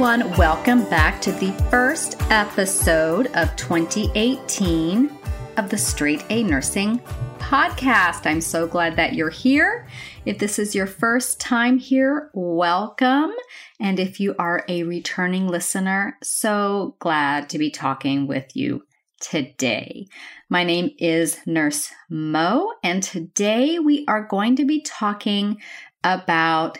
Everyone. 0.00 0.38
Welcome 0.38 0.88
back 0.88 1.20
to 1.20 1.30
the 1.30 1.52
first 1.68 2.16
episode 2.30 3.26
of 3.34 3.54
2018 3.56 5.10
of 5.58 5.68
the 5.68 5.76
Straight 5.76 6.24
A 6.30 6.42
Nursing 6.42 7.00
podcast. 7.36 8.24
I'm 8.24 8.40
so 8.40 8.66
glad 8.66 8.96
that 8.96 9.12
you're 9.12 9.28
here. 9.28 9.86
If 10.24 10.38
this 10.38 10.58
is 10.58 10.74
your 10.74 10.86
first 10.86 11.38
time 11.38 11.76
here, 11.76 12.30
welcome. 12.32 13.32
And 13.78 14.00
if 14.00 14.18
you 14.18 14.34
are 14.38 14.64
a 14.68 14.84
returning 14.84 15.48
listener, 15.48 16.16
so 16.22 16.96
glad 16.98 17.50
to 17.50 17.58
be 17.58 17.70
talking 17.70 18.26
with 18.26 18.56
you 18.56 18.84
today. 19.20 20.06
My 20.48 20.64
name 20.64 20.92
is 20.96 21.36
Nurse 21.44 21.90
Mo, 22.08 22.72
and 22.82 23.02
today 23.02 23.78
we 23.78 24.06
are 24.08 24.26
going 24.26 24.56
to 24.56 24.64
be 24.64 24.80
talking 24.80 25.60
about 26.02 26.78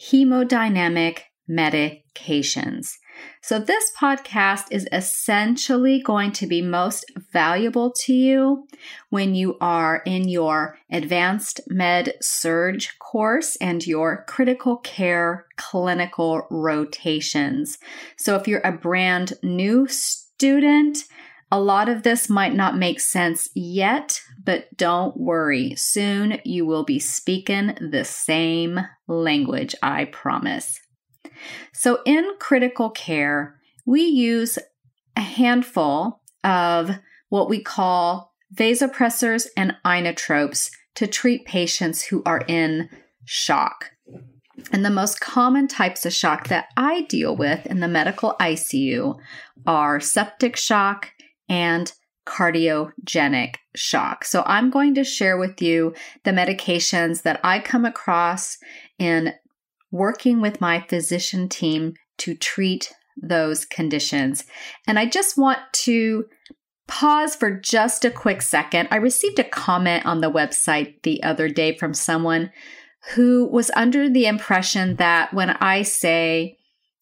hemodynamic 0.00 1.22
medications. 1.48 2.92
So, 3.40 3.58
this 3.58 3.90
podcast 4.00 4.66
is 4.70 4.88
essentially 4.92 6.00
going 6.00 6.32
to 6.32 6.46
be 6.46 6.62
most 6.62 7.04
valuable 7.32 7.92
to 8.04 8.12
you 8.12 8.66
when 9.10 9.34
you 9.34 9.58
are 9.60 10.02
in 10.06 10.28
your 10.28 10.78
advanced 10.90 11.60
med 11.68 12.14
surg 12.20 12.84
course 12.98 13.56
and 13.56 13.86
your 13.86 14.24
critical 14.28 14.76
care 14.78 15.46
clinical 15.56 16.46
rotations. 16.50 17.78
So, 18.16 18.36
if 18.36 18.48
you're 18.48 18.60
a 18.64 18.72
brand 18.72 19.34
new 19.42 19.86
student, 19.88 21.04
a 21.50 21.60
lot 21.60 21.90
of 21.90 22.02
this 22.02 22.30
might 22.30 22.54
not 22.54 22.78
make 22.78 22.98
sense 22.98 23.50
yet, 23.54 24.20
but 24.42 24.74
don't 24.76 25.16
worry. 25.18 25.74
Soon 25.74 26.40
you 26.44 26.64
will 26.64 26.84
be 26.84 26.98
speaking 26.98 27.76
the 27.90 28.04
same 28.06 28.80
language, 29.06 29.74
I 29.82 30.06
promise. 30.06 30.81
So, 31.72 32.00
in 32.04 32.24
critical 32.38 32.90
care, 32.90 33.56
we 33.86 34.02
use 34.02 34.58
a 35.16 35.20
handful 35.20 36.20
of 36.44 36.90
what 37.28 37.48
we 37.48 37.62
call 37.62 38.32
vasopressors 38.54 39.46
and 39.56 39.76
inotropes 39.84 40.70
to 40.94 41.06
treat 41.06 41.46
patients 41.46 42.02
who 42.02 42.22
are 42.24 42.42
in 42.46 42.88
shock. 43.24 43.90
And 44.70 44.84
the 44.84 44.90
most 44.90 45.20
common 45.20 45.66
types 45.66 46.04
of 46.04 46.12
shock 46.12 46.48
that 46.48 46.66
I 46.76 47.02
deal 47.02 47.34
with 47.34 47.66
in 47.66 47.80
the 47.80 47.88
medical 47.88 48.36
ICU 48.38 49.18
are 49.66 50.00
septic 50.00 50.56
shock 50.56 51.10
and 51.48 51.92
cardiogenic 52.26 53.54
shock. 53.74 54.24
So, 54.24 54.42
I'm 54.46 54.70
going 54.70 54.94
to 54.94 55.04
share 55.04 55.36
with 55.36 55.60
you 55.60 55.94
the 56.24 56.30
medications 56.30 57.22
that 57.22 57.40
I 57.42 57.58
come 57.58 57.84
across 57.84 58.58
in 58.98 59.34
working 59.92 60.40
with 60.40 60.60
my 60.60 60.80
physician 60.80 61.48
team 61.48 61.94
to 62.18 62.34
treat 62.34 62.92
those 63.16 63.64
conditions. 63.64 64.44
And 64.86 64.98
I 64.98 65.06
just 65.06 65.38
want 65.38 65.60
to 65.72 66.24
pause 66.88 67.36
for 67.36 67.60
just 67.60 68.04
a 68.04 68.10
quick 68.10 68.42
second. 68.42 68.88
I 68.90 68.96
received 68.96 69.38
a 69.38 69.44
comment 69.44 70.04
on 70.04 70.20
the 70.20 70.30
website 70.30 71.02
the 71.02 71.22
other 71.22 71.48
day 71.48 71.76
from 71.76 71.94
someone 71.94 72.50
who 73.14 73.46
was 73.46 73.70
under 73.74 74.08
the 74.08 74.26
impression 74.26 74.96
that 74.96 75.32
when 75.34 75.50
I 75.50 75.82
say 75.82 76.58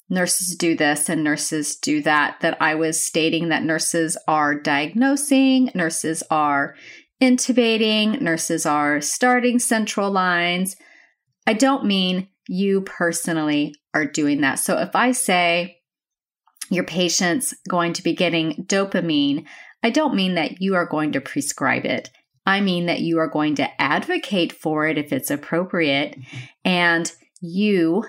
nurses 0.08 0.56
do 0.56 0.76
this 0.76 1.08
and 1.08 1.22
nurses 1.22 1.76
do 1.76 2.02
that, 2.02 2.40
that 2.40 2.60
I 2.60 2.74
was 2.74 3.02
stating 3.02 3.48
that 3.48 3.62
nurses 3.62 4.16
are 4.26 4.54
diagnosing, 4.54 5.70
nurses 5.74 6.22
are 6.30 6.74
intubating, 7.20 8.20
nurses 8.20 8.66
are 8.66 9.00
starting 9.00 9.58
central 9.58 10.10
lines. 10.10 10.76
I 11.46 11.52
don't 11.52 11.84
mean 11.84 12.28
you 12.50 12.80
personally 12.80 13.76
are 13.94 14.04
doing 14.04 14.40
that. 14.40 14.56
So 14.56 14.76
if 14.78 14.96
I 14.96 15.12
say 15.12 15.78
your 16.68 16.82
patient's 16.82 17.54
going 17.68 17.92
to 17.92 18.02
be 18.02 18.12
getting 18.12 18.64
dopamine, 18.66 19.46
I 19.84 19.90
don't 19.90 20.16
mean 20.16 20.34
that 20.34 20.60
you 20.60 20.74
are 20.74 20.84
going 20.84 21.12
to 21.12 21.20
prescribe 21.20 21.84
it. 21.84 22.10
I 22.44 22.60
mean 22.60 22.86
that 22.86 23.02
you 23.02 23.20
are 23.20 23.28
going 23.28 23.54
to 23.56 23.80
advocate 23.80 24.52
for 24.52 24.84
it 24.88 24.98
if 24.98 25.12
it's 25.12 25.30
appropriate. 25.30 26.18
Mm-hmm. 26.18 26.38
And 26.64 27.12
you, 27.40 28.04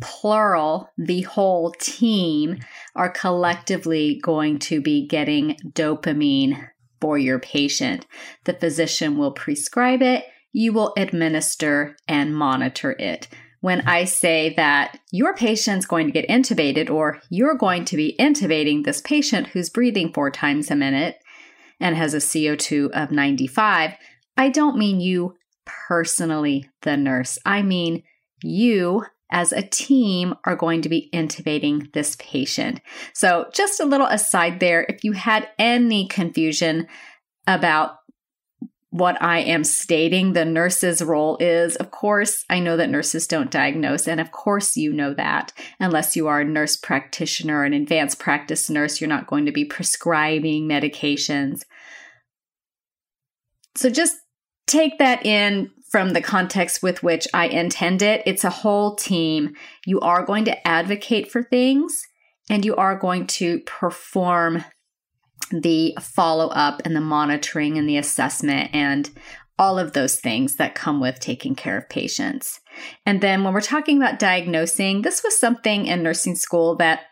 plural, 0.00 0.88
the 0.96 1.20
whole 1.20 1.72
team, 1.72 2.60
are 2.96 3.10
collectively 3.10 4.18
going 4.22 4.60
to 4.60 4.80
be 4.80 5.06
getting 5.06 5.58
dopamine 5.72 6.70
for 7.02 7.18
your 7.18 7.38
patient. 7.38 8.06
The 8.44 8.54
physician 8.54 9.18
will 9.18 9.32
prescribe 9.32 10.00
it, 10.00 10.24
you 10.52 10.72
will 10.72 10.94
administer 10.96 11.96
and 12.08 12.34
monitor 12.34 12.92
it 12.92 13.28
when 13.64 13.80
I 13.86 14.04
say 14.04 14.52
that 14.58 14.98
your 15.10 15.34
patient's 15.34 15.86
going 15.86 16.04
to 16.04 16.12
get 16.12 16.28
intubated 16.28 16.90
or 16.90 17.22
you're 17.30 17.56
going 17.56 17.86
to 17.86 17.96
be 17.96 18.14
intubating 18.20 18.84
this 18.84 19.00
patient 19.00 19.46
who's 19.46 19.70
breathing 19.70 20.12
four 20.12 20.30
times 20.30 20.70
a 20.70 20.76
minute 20.76 21.16
and 21.80 21.96
has 21.96 22.12
a 22.12 22.18
CO2 22.18 22.90
of 22.90 23.10
95, 23.10 23.92
I 24.36 24.50
don't 24.50 24.76
mean 24.76 25.00
you 25.00 25.36
personally, 25.64 26.68
the 26.82 26.98
nurse. 26.98 27.38
I 27.46 27.62
mean 27.62 28.02
you 28.42 29.06
as 29.30 29.50
a 29.50 29.62
team 29.62 30.34
are 30.44 30.56
going 30.56 30.82
to 30.82 30.90
be 30.90 31.08
intubating 31.14 31.90
this 31.94 32.16
patient. 32.18 32.82
So, 33.14 33.46
just 33.54 33.80
a 33.80 33.86
little 33.86 34.08
aside 34.08 34.60
there 34.60 34.84
if 34.90 35.04
you 35.04 35.12
had 35.12 35.48
any 35.58 36.06
confusion 36.06 36.86
about 37.46 37.96
what 38.94 39.20
I 39.20 39.40
am 39.40 39.64
stating 39.64 40.34
the 40.34 40.44
nurse's 40.44 41.02
role 41.02 41.36
is. 41.38 41.74
Of 41.74 41.90
course, 41.90 42.44
I 42.48 42.60
know 42.60 42.76
that 42.76 42.88
nurses 42.88 43.26
don't 43.26 43.50
diagnose, 43.50 44.06
and 44.06 44.20
of 44.20 44.30
course, 44.30 44.76
you 44.76 44.92
know 44.92 45.12
that. 45.14 45.52
Unless 45.80 46.14
you 46.14 46.28
are 46.28 46.42
a 46.42 46.44
nurse 46.44 46.76
practitioner, 46.76 47.64
an 47.64 47.72
advanced 47.72 48.20
practice 48.20 48.70
nurse, 48.70 49.00
you're 49.00 49.08
not 49.08 49.26
going 49.26 49.46
to 49.46 49.52
be 49.52 49.64
prescribing 49.64 50.68
medications. 50.68 51.62
So 53.74 53.90
just 53.90 54.14
take 54.68 55.00
that 55.00 55.26
in 55.26 55.72
from 55.90 56.12
the 56.12 56.22
context 56.22 56.80
with 56.80 57.02
which 57.02 57.26
I 57.34 57.48
intend 57.48 58.00
it. 58.00 58.22
It's 58.26 58.44
a 58.44 58.50
whole 58.50 58.94
team. 58.94 59.56
You 59.84 59.98
are 60.02 60.24
going 60.24 60.44
to 60.44 60.68
advocate 60.68 61.32
for 61.32 61.42
things 61.42 62.00
and 62.48 62.64
you 62.64 62.76
are 62.76 62.96
going 62.96 63.26
to 63.26 63.58
perform 63.60 64.64
the 65.50 65.96
follow 66.00 66.48
up 66.48 66.82
and 66.84 66.96
the 66.96 67.00
monitoring 67.00 67.78
and 67.78 67.88
the 67.88 67.96
assessment 67.96 68.70
and 68.72 69.10
all 69.58 69.78
of 69.78 69.92
those 69.92 70.18
things 70.18 70.56
that 70.56 70.74
come 70.74 71.00
with 71.00 71.20
taking 71.20 71.54
care 71.54 71.78
of 71.78 71.88
patients. 71.88 72.60
And 73.06 73.20
then 73.20 73.44
when 73.44 73.54
we're 73.54 73.60
talking 73.60 73.96
about 73.96 74.18
diagnosing, 74.18 75.02
this 75.02 75.22
was 75.22 75.38
something 75.38 75.86
in 75.86 76.02
nursing 76.02 76.34
school 76.34 76.76
that 76.76 77.02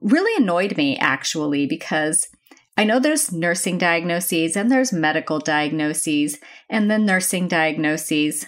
really 0.00 0.42
annoyed 0.42 0.76
me 0.76 0.96
actually 0.98 1.66
because 1.66 2.28
I 2.76 2.84
know 2.84 3.00
there's 3.00 3.32
nursing 3.32 3.78
diagnoses 3.78 4.56
and 4.56 4.70
there's 4.70 4.92
medical 4.92 5.38
diagnoses 5.38 6.38
and 6.68 6.90
then 6.90 7.06
nursing 7.06 7.48
diagnoses. 7.48 8.46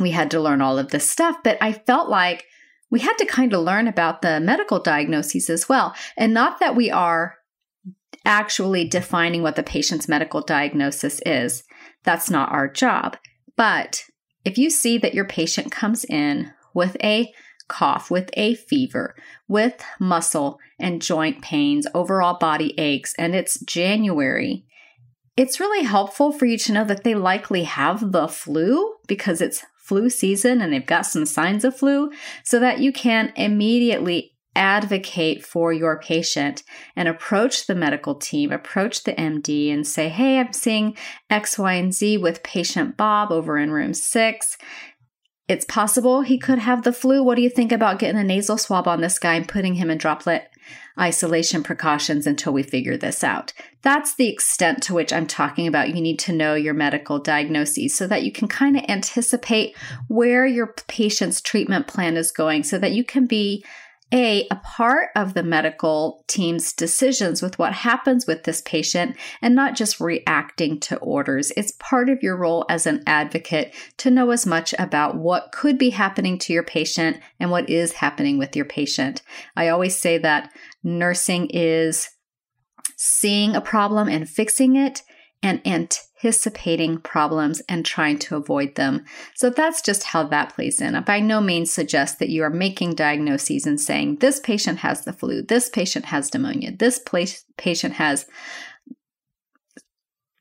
We 0.00 0.12
had 0.12 0.30
to 0.30 0.40
learn 0.40 0.62
all 0.62 0.78
of 0.78 0.90
this 0.90 1.10
stuff, 1.10 1.36
but 1.42 1.58
I 1.60 1.72
felt 1.72 2.08
like 2.08 2.46
we 2.90 3.00
had 3.00 3.16
to 3.16 3.26
kind 3.26 3.52
of 3.52 3.62
learn 3.64 3.88
about 3.88 4.22
the 4.22 4.38
medical 4.38 4.78
diagnoses 4.78 5.50
as 5.50 5.68
well. 5.68 5.94
And 6.16 6.32
not 6.32 6.60
that 6.60 6.76
we 6.76 6.90
are 6.90 7.34
actually 8.24 8.86
defining 8.86 9.42
what 9.42 9.56
the 9.56 9.62
patient's 9.62 10.08
medical 10.08 10.40
diagnosis 10.40 11.20
is. 11.26 11.64
That's 12.04 12.30
not 12.30 12.52
our 12.52 12.68
job. 12.68 13.16
But 13.56 14.04
if 14.44 14.58
you 14.58 14.70
see 14.70 14.98
that 14.98 15.14
your 15.14 15.24
patient 15.24 15.70
comes 15.70 16.04
in 16.04 16.52
with 16.74 16.96
a 17.02 17.32
cough, 17.68 18.10
with 18.10 18.30
a 18.34 18.54
fever, 18.54 19.14
with 19.48 19.82
muscle 20.00 20.58
and 20.78 21.02
joint 21.02 21.42
pains, 21.42 21.86
overall 21.94 22.38
body 22.38 22.78
aches, 22.78 23.14
and 23.18 23.34
it's 23.34 23.60
January, 23.60 24.64
it's 25.36 25.60
really 25.60 25.84
helpful 25.84 26.32
for 26.32 26.44
you 26.44 26.58
to 26.58 26.72
know 26.72 26.84
that 26.84 27.04
they 27.04 27.14
likely 27.14 27.64
have 27.64 28.12
the 28.12 28.28
flu 28.28 28.94
because 29.06 29.40
it's 29.40 29.64
flu 29.78 30.10
season 30.10 30.60
and 30.60 30.72
they've 30.72 30.86
got 30.86 31.06
some 31.06 31.26
signs 31.26 31.64
of 31.64 31.76
flu 31.76 32.10
so 32.44 32.60
that 32.60 32.78
you 32.78 32.92
can 32.92 33.32
immediately 33.36 34.31
advocate 34.54 35.44
for 35.44 35.72
your 35.72 35.98
patient 35.98 36.62
and 36.94 37.08
approach 37.08 37.66
the 37.66 37.74
medical 37.74 38.14
team, 38.14 38.52
approach 38.52 39.04
the 39.04 39.14
MD 39.14 39.72
and 39.72 39.86
say, 39.86 40.08
Hey, 40.08 40.38
I'm 40.38 40.52
seeing 40.52 40.96
X, 41.30 41.58
Y, 41.58 41.72
and 41.74 41.94
Z 41.94 42.18
with 42.18 42.42
patient 42.42 42.96
Bob 42.96 43.30
over 43.30 43.58
in 43.58 43.70
room 43.70 43.94
six. 43.94 44.56
It's 45.48 45.64
possible 45.64 46.22
he 46.22 46.38
could 46.38 46.60
have 46.60 46.82
the 46.82 46.92
flu. 46.92 47.22
What 47.22 47.34
do 47.34 47.42
you 47.42 47.50
think 47.50 47.72
about 47.72 47.98
getting 47.98 48.20
a 48.20 48.24
nasal 48.24 48.56
swab 48.56 48.86
on 48.86 49.00
this 49.00 49.18
guy 49.18 49.34
and 49.34 49.48
putting 49.48 49.74
him 49.74 49.90
in 49.90 49.98
droplet 49.98 50.48
isolation 50.98 51.62
precautions 51.62 52.26
until 52.26 52.52
we 52.52 52.62
figure 52.62 52.96
this 52.96 53.24
out? 53.24 53.52
That's 53.82 54.14
the 54.14 54.28
extent 54.28 54.82
to 54.84 54.94
which 54.94 55.12
I'm 55.12 55.26
talking 55.26 55.66
about. 55.66 55.94
You 55.94 56.00
need 56.00 56.18
to 56.20 56.32
know 56.32 56.54
your 56.54 56.74
medical 56.74 57.18
diagnoses 57.18 57.94
so 57.94 58.06
that 58.06 58.22
you 58.22 58.30
can 58.30 58.48
kind 58.48 58.76
of 58.76 58.84
anticipate 58.88 59.76
where 60.08 60.46
your 60.46 60.74
patient's 60.86 61.40
treatment 61.40 61.86
plan 61.86 62.16
is 62.16 62.30
going 62.30 62.62
so 62.62 62.78
that 62.78 62.92
you 62.92 63.04
can 63.04 63.26
be 63.26 63.64
a, 64.12 64.46
a 64.50 64.56
part 64.56 65.08
of 65.16 65.34
the 65.34 65.42
medical 65.42 66.24
team's 66.28 66.72
decisions 66.72 67.40
with 67.40 67.58
what 67.58 67.72
happens 67.72 68.26
with 68.26 68.44
this 68.44 68.60
patient 68.62 69.16
and 69.40 69.54
not 69.54 69.74
just 69.74 70.00
reacting 70.00 70.78
to 70.80 70.96
orders. 70.98 71.50
It's 71.56 71.72
part 71.78 72.10
of 72.10 72.22
your 72.22 72.36
role 72.36 72.66
as 72.68 72.86
an 72.86 73.02
advocate 73.06 73.74
to 73.98 74.10
know 74.10 74.30
as 74.30 74.46
much 74.46 74.74
about 74.78 75.16
what 75.16 75.52
could 75.52 75.78
be 75.78 75.90
happening 75.90 76.38
to 76.40 76.52
your 76.52 76.62
patient 76.62 77.18
and 77.40 77.50
what 77.50 77.70
is 77.70 77.92
happening 77.92 78.38
with 78.38 78.54
your 78.54 78.66
patient. 78.66 79.22
I 79.56 79.68
always 79.68 79.96
say 79.96 80.18
that 80.18 80.52
nursing 80.82 81.48
is 81.50 82.10
seeing 82.96 83.56
a 83.56 83.60
problem 83.60 84.08
and 84.08 84.28
fixing 84.28 84.76
it 84.76 85.02
and 85.42 85.60
anticipating 86.22 86.98
problems 86.98 87.60
and 87.68 87.84
trying 87.84 88.18
to 88.18 88.36
avoid 88.36 88.74
them. 88.76 89.04
So 89.34 89.50
that's 89.50 89.82
just 89.82 90.04
how 90.04 90.24
that 90.24 90.54
plays 90.54 90.80
in. 90.80 90.94
I 90.94 91.00
by 91.00 91.20
no 91.20 91.40
means 91.40 91.72
suggest 91.72 92.18
that 92.18 92.28
you 92.28 92.42
are 92.42 92.50
making 92.50 92.94
diagnoses 92.94 93.66
and 93.66 93.80
saying, 93.80 94.16
this 94.16 94.40
patient 94.40 94.78
has 94.78 95.04
the 95.04 95.12
flu, 95.12 95.42
this 95.42 95.68
patient 95.68 96.06
has 96.06 96.32
pneumonia, 96.32 96.76
this 96.76 96.98
place, 96.98 97.44
patient 97.56 97.94
has 97.94 98.26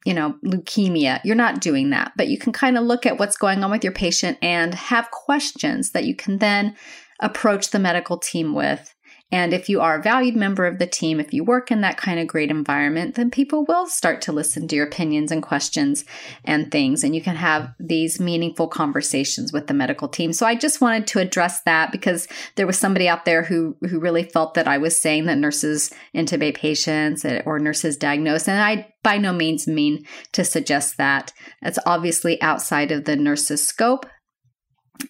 you 0.03 0.15
know, 0.15 0.33
leukemia. 0.43 1.21
You're 1.23 1.35
not 1.35 1.61
doing 1.61 1.91
that, 1.91 2.13
but 2.15 2.27
you 2.27 2.39
can 2.39 2.51
kind 2.51 2.75
of 2.75 2.83
look 2.83 3.05
at 3.05 3.19
what's 3.19 3.37
going 3.37 3.63
on 3.63 3.69
with 3.69 3.83
your 3.83 3.93
patient 3.93 4.35
and 4.41 4.73
have 4.73 5.11
questions 5.11 5.91
that 5.91 6.05
you 6.05 6.15
can 6.15 6.39
then 6.39 6.75
approach 7.19 7.69
the 7.69 7.77
medical 7.77 8.17
team 8.17 8.55
with 8.55 8.95
and 9.31 9.53
if 9.53 9.69
you 9.69 9.79
are 9.79 9.97
a 9.97 10.01
valued 10.01 10.35
member 10.35 10.65
of 10.65 10.77
the 10.77 10.87
team, 10.87 11.19
if 11.19 11.33
you 11.33 11.43
work 11.43 11.71
in 11.71 11.81
that 11.81 11.97
kind 11.97 12.19
of 12.19 12.27
great 12.27 12.51
environment, 12.51 13.15
then 13.15 13.31
people 13.31 13.65
will 13.65 13.87
start 13.87 14.21
to 14.23 14.31
listen 14.31 14.67
to 14.67 14.75
your 14.75 14.85
opinions 14.85 15.31
and 15.31 15.41
questions 15.41 16.03
and 16.43 16.69
things. 16.69 17.03
And 17.03 17.15
you 17.15 17.21
can 17.21 17.37
have 17.37 17.73
these 17.79 18.19
meaningful 18.19 18.67
conversations 18.67 19.53
with 19.53 19.67
the 19.67 19.73
medical 19.73 20.09
team. 20.09 20.33
So 20.33 20.45
I 20.45 20.55
just 20.55 20.81
wanted 20.81 21.07
to 21.07 21.19
address 21.19 21.61
that 21.61 21.91
because 21.91 22.27
there 22.55 22.67
was 22.67 22.77
somebody 22.77 23.07
out 23.07 23.25
there 23.25 23.43
who, 23.43 23.77
who 23.89 23.99
really 23.99 24.23
felt 24.23 24.55
that 24.55 24.67
I 24.67 24.77
was 24.77 25.01
saying 25.01 25.25
that 25.25 25.37
nurses 25.37 25.93
intubate 26.13 26.55
patients 26.55 27.25
or 27.45 27.59
nurses 27.59 27.97
diagnose. 27.97 28.47
And 28.47 28.59
I 28.59 28.91
by 29.03 29.17
no 29.17 29.33
means 29.33 29.67
mean 29.67 30.05
to 30.31 30.43
suggest 30.43 30.97
that. 30.97 31.33
It's 31.61 31.79
obviously 31.85 32.41
outside 32.41 32.91
of 32.91 33.05
the 33.05 33.15
nurse's 33.15 33.65
scope. 33.67 34.05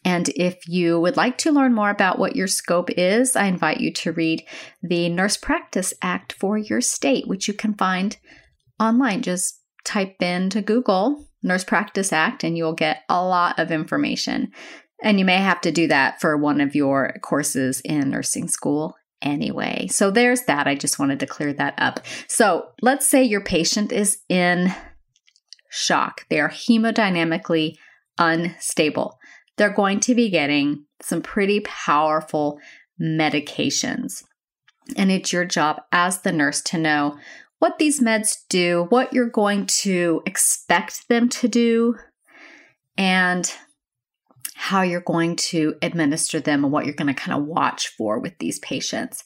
And 0.04 0.30
if 0.30 0.68
you 0.68 1.00
would 1.00 1.18
like 1.18 1.38
to 1.40 1.52
learn 1.52 1.74
more 1.74 1.90
about 1.90 2.20
what 2.20 2.36
your 2.36 2.48
scope 2.48 2.90
is, 2.92 3.36
I 3.36 3.46
invite 3.46 3.80
you 3.80 3.94
to 3.94 4.12
read 4.12 4.44
the 4.82 5.10
Nurse 5.10 5.38
Practice 5.38 5.94
Act 6.02 6.34
for 6.34 6.58
your 6.58 6.82
state, 6.82 7.28
which 7.28 7.48
you 7.48 7.54
can 7.54 7.74
find 7.74 8.18
online. 8.80 9.22
Just 9.22 9.62
type 9.84 10.22
into 10.22 10.62
Google 10.62 11.28
Nurse 11.44 11.64
Practice 11.64 12.14
Act 12.14 12.44
and 12.44 12.58
you'll 12.58 12.74
get 12.74 13.04
a 13.10 13.24
lot 13.24 13.60
of 13.60 13.72
information. 13.72 14.52
And 15.04 15.18
you 15.20 15.26
may 15.26 15.38
have 15.38 15.62
to 15.62 15.72
do 15.72 15.88
that 15.88 16.22
for 16.22 16.38
one 16.38 16.62
of 16.62 16.76
your 16.76 17.16
courses 17.22 17.82
in 17.82 18.12
nursing 18.12 18.48
school 18.48 18.96
anyway. 19.22 19.88
So 19.88 20.12
there's 20.12 20.44
that. 20.44 20.68
I 20.68 20.76
just 20.76 21.00
wanted 21.00 21.20
to 21.22 21.28
clear 21.28 21.54
that 21.54 21.74
up. 21.78 22.02
So 22.28 22.68
let's 22.82 23.08
say 23.08 23.24
your 23.24 23.42
patient 23.42 23.92
is 23.92 24.20
in 24.30 24.74
shock, 25.70 26.26
they 26.30 26.40
are 26.40 26.50
hemodynamically 26.50 27.76
unstable 28.18 29.18
they're 29.58 29.74
going 29.74 30.00
to 30.02 30.16
be 30.16 30.30
getting 30.30 30.86
some 31.02 31.22
pretty 31.22 31.62
powerful 31.62 32.60
medications. 33.02 34.24
And 34.96 35.12
it's 35.12 35.32
your 35.32 35.46
job 35.46 35.82
as 35.92 36.22
the 36.22 36.32
nurse 36.32 36.62
to 36.64 36.78
know 36.78 37.18
what 37.60 37.78
these 37.78 38.00
meds 38.00 38.38
do, 38.50 38.88
what 38.90 39.14
you're 39.14 39.30
going 39.30 39.68
to 39.68 40.24
expect 40.26 41.08
them 41.10 41.30
to 41.30 41.48
do, 41.48 41.96
and 42.98 43.54
how 44.56 44.82
you're 44.82 45.02
going 45.02 45.36
to 45.36 45.76
administer 45.82 46.40
them 46.40 46.64
and 46.64 46.74
what 46.74 46.86
you're 46.86 46.96
going 46.96 47.14
to 47.14 47.20
kind 47.20 47.40
of 47.40 47.48
watch 47.48 47.88
for 47.90 48.20
with 48.20 48.38
these 48.40 48.60
patients. 48.60 49.24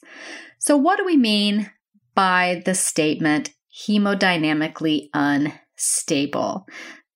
So, 0.58 0.76
what 0.76 0.98
do 0.98 1.04
we 1.04 1.16
mean 1.16 1.70
by 2.14 2.62
the 2.64 2.74
statement 2.74 3.50
hemodynamically 3.86 5.08
unstable? 5.14 6.66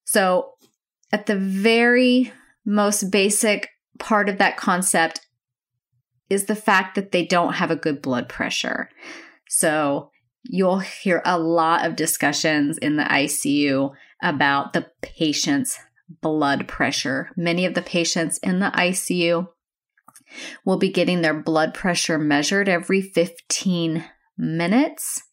So, 0.04 0.52
at 1.12 1.26
the 1.26 1.36
very 1.36 2.32
most 2.70 3.10
basic 3.10 3.68
part 3.98 4.28
of 4.28 4.38
that 4.38 4.56
concept 4.56 5.26
is 6.30 6.44
the 6.44 6.54
fact 6.54 6.94
that 6.94 7.10
they 7.10 7.26
don't 7.26 7.54
have 7.54 7.70
a 7.70 7.76
good 7.76 8.00
blood 8.00 8.28
pressure. 8.28 8.88
So 9.48 10.10
you'll 10.44 10.78
hear 10.78 11.20
a 11.24 11.36
lot 11.36 11.84
of 11.84 11.96
discussions 11.96 12.78
in 12.78 12.96
the 12.96 13.02
ICU 13.02 13.92
about 14.22 14.72
the 14.72 14.86
patient's 15.02 15.80
blood 16.22 16.68
pressure. 16.68 17.30
Many 17.36 17.66
of 17.66 17.74
the 17.74 17.82
patients 17.82 18.38
in 18.38 18.60
the 18.60 18.70
ICU 18.70 19.48
will 20.64 20.78
be 20.78 20.92
getting 20.92 21.22
their 21.22 21.34
blood 21.34 21.74
pressure 21.74 22.18
measured 22.18 22.68
every 22.68 23.02
15 23.02 24.04
minutes 24.38 25.24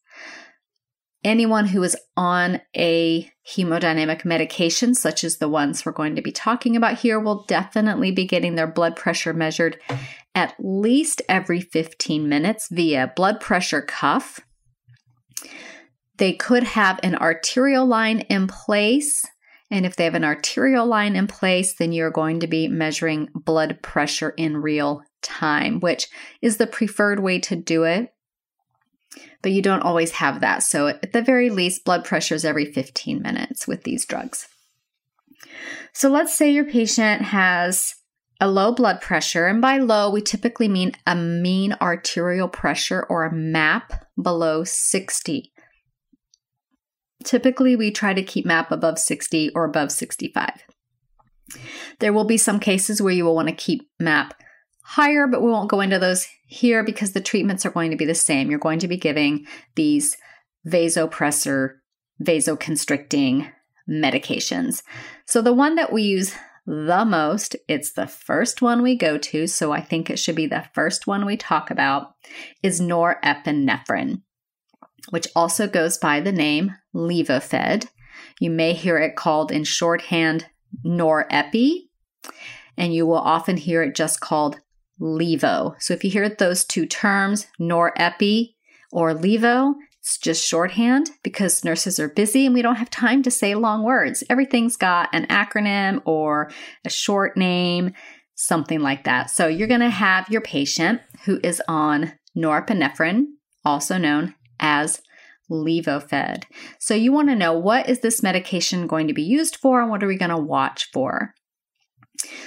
anyone 1.27 1.67
who 1.67 1.83
is 1.83 1.95
on 2.15 2.61
a 2.75 3.29
hemodynamic 3.47 4.25
medication, 4.25 4.95
such 4.95 5.23
as 5.23 5.37
the 5.37 5.49
ones 5.49 5.85
we're 5.85 5.91
going 5.91 6.15
to 6.15 6.21
be 6.21 6.31
talking 6.31 6.75
about 6.75 6.99
here, 6.99 7.19
will 7.19 7.43
definitely 7.47 8.11
be 8.11 8.25
getting 8.25 8.55
their 8.55 8.67
blood 8.67 8.95
pressure 8.95 9.33
measured 9.33 9.77
at 10.33 10.55
least 10.59 11.21
every 11.27 11.61
15 11.61 12.27
minutes 12.27 12.69
via 12.71 13.11
blood 13.15 13.39
pressure 13.39 13.81
cuff. 13.81 14.39
They 16.17 16.33
could 16.33 16.63
have 16.63 16.99
an 17.03 17.15
arterial 17.15 17.85
line 17.85 18.21
in 18.21 18.47
place. 18.47 19.25
And 19.69 19.85
if 19.85 19.95
they 19.95 20.05
have 20.05 20.15
an 20.15 20.23
arterial 20.23 20.85
line 20.85 21.15
in 21.15 21.27
place, 21.27 21.73
then 21.73 21.91
you're 21.91 22.09
going 22.09 22.39
to 22.39 22.47
be 22.47 22.67
measuring 22.67 23.29
blood 23.35 23.79
pressure 23.81 24.29
in 24.37 24.57
real 24.57 25.03
time, 25.21 25.79
which 25.79 26.07
is 26.41 26.57
the 26.57 26.67
preferred 26.67 27.19
way 27.19 27.39
to 27.39 27.55
do 27.55 27.83
it 27.83 28.13
but 29.41 29.51
you 29.51 29.61
don't 29.61 29.83
always 29.83 30.11
have 30.11 30.41
that. 30.41 30.63
So, 30.63 30.87
at 30.87 31.13
the 31.13 31.21
very 31.21 31.49
least, 31.49 31.85
blood 31.85 32.03
pressure 32.05 32.35
is 32.35 32.45
every 32.45 32.65
15 32.65 33.21
minutes 33.21 33.67
with 33.67 33.83
these 33.83 34.05
drugs. 34.05 34.47
So, 35.93 36.09
let's 36.09 36.35
say 36.35 36.51
your 36.51 36.65
patient 36.65 37.21
has 37.23 37.95
a 38.39 38.49
low 38.49 38.71
blood 38.71 39.01
pressure, 39.01 39.47
and 39.47 39.61
by 39.61 39.77
low, 39.77 40.09
we 40.09 40.21
typically 40.21 40.67
mean 40.67 40.93
a 41.05 41.15
mean 41.15 41.75
arterial 41.81 42.47
pressure 42.47 43.05
or 43.09 43.25
a 43.25 43.33
MAP 43.33 44.05
below 44.21 44.63
60. 44.63 45.51
Typically, 47.23 47.75
we 47.75 47.91
try 47.91 48.13
to 48.13 48.23
keep 48.23 48.45
MAP 48.45 48.71
above 48.71 48.99
60 48.99 49.51
or 49.55 49.65
above 49.65 49.91
65. 49.91 50.63
There 51.99 52.13
will 52.13 52.25
be 52.25 52.37
some 52.37 52.59
cases 52.59 53.01
where 53.01 53.13
you 53.13 53.25
will 53.25 53.35
want 53.35 53.47
to 53.47 53.55
keep 53.55 53.89
MAP 53.99 54.33
higher, 54.83 55.27
but 55.27 55.41
we 55.41 55.49
won't 55.49 55.69
go 55.69 55.81
into 55.81 55.99
those 55.99 56.27
here 56.47 56.83
because 56.83 57.11
the 57.11 57.21
treatments 57.21 57.65
are 57.65 57.71
going 57.71 57.91
to 57.91 57.97
be 57.97 58.05
the 58.05 58.15
same. 58.15 58.49
You're 58.49 58.59
going 58.59 58.79
to 58.79 58.87
be 58.87 58.97
giving 58.97 59.45
these 59.75 60.17
vasopressor, 60.65 61.75
vasoconstricting 62.23 63.51
medications. 63.89 64.81
So 65.25 65.41
the 65.41 65.53
one 65.53 65.75
that 65.75 65.91
we 65.93 66.03
use 66.03 66.33
the 66.65 67.05
most, 67.05 67.55
it's 67.67 67.93
the 67.93 68.07
first 68.07 68.61
one 68.61 68.81
we 68.81 68.97
go 68.97 69.17
to, 69.17 69.47
so 69.47 69.71
I 69.71 69.81
think 69.81 70.09
it 70.09 70.19
should 70.19 70.35
be 70.35 70.47
the 70.47 70.65
first 70.73 71.07
one 71.07 71.25
we 71.25 71.37
talk 71.37 71.71
about, 71.71 72.13
is 72.61 72.81
norepinephrine, 72.81 74.21
which 75.09 75.27
also 75.35 75.67
goes 75.67 75.97
by 75.97 76.19
the 76.19 76.33
name 76.33 76.73
Levophed. 76.93 77.87
You 78.39 78.49
may 78.49 78.73
hear 78.73 78.97
it 78.97 79.15
called 79.15 79.51
in 79.51 79.63
shorthand 79.63 80.47
Norepi, 80.85 81.87
and 82.75 82.93
you 82.93 83.05
will 83.05 83.15
often 83.15 83.55
hear 83.55 83.81
it 83.83 83.95
just 83.95 84.19
called 84.19 84.59
levo. 84.99 85.75
So 85.81 85.93
if 85.93 86.03
you 86.03 86.09
hear 86.09 86.27
those 86.29 86.65
two 86.65 86.85
terms, 86.85 87.47
norepi 87.59 88.55
or 88.91 89.13
levo, 89.13 89.73
it's 89.99 90.17
just 90.17 90.47
shorthand 90.47 91.09
because 91.23 91.65
nurses 91.65 91.99
are 91.99 92.07
busy 92.07 92.45
and 92.45 92.55
we 92.55 92.61
don't 92.61 92.75
have 92.75 92.89
time 92.89 93.21
to 93.23 93.31
say 93.31 93.55
long 93.55 93.83
words. 93.83 94.23
Everything's 94.29 94.77
got 94.77 95.09
an 95.13 95.25
acronym 95.27 96.01
or 96.05 96.49
a 96.85 96.89
short 96.89 97.35
name. 97.35 97.93
something 98.39 98.79
like 98.79 99.03
that. 99.03 99.29
So 99.31 99.47
you're 99.47 99.67
going 99.67 99.81
to 99.81 99.89
have 99.89 100.29
your 100.29 100.41
patient 100.41 101.01
who 101.25 101.39
is 101.43 101.61
on 101.67 102.13
norepinephrine, 102.37 103.25
also 103.65 103.97
known 103.97 104.35
as 104.59 105.01
Levophed. 105.49 106.43
So 106.79 106.93
you 106.93 107.11
want 107.11 107.29
to 107.29 107.35
know 107.35 107.57
what 107.57 107.89
is 107.89 108.01
this 108.01 108.21
medication 108.21 108.85
going 108.85 109.07
to 109.07 109.13
be 109.13 109.23
used 109.23 109.55
for 109.55 109.81
and 109.81 109.89
what 109.89 110.03
are 110.03 110.07
we 110.07 110.17
going 110.17 110.29
to 110.29 110.37
watch 110.37 110.89
for? 110.93 111.33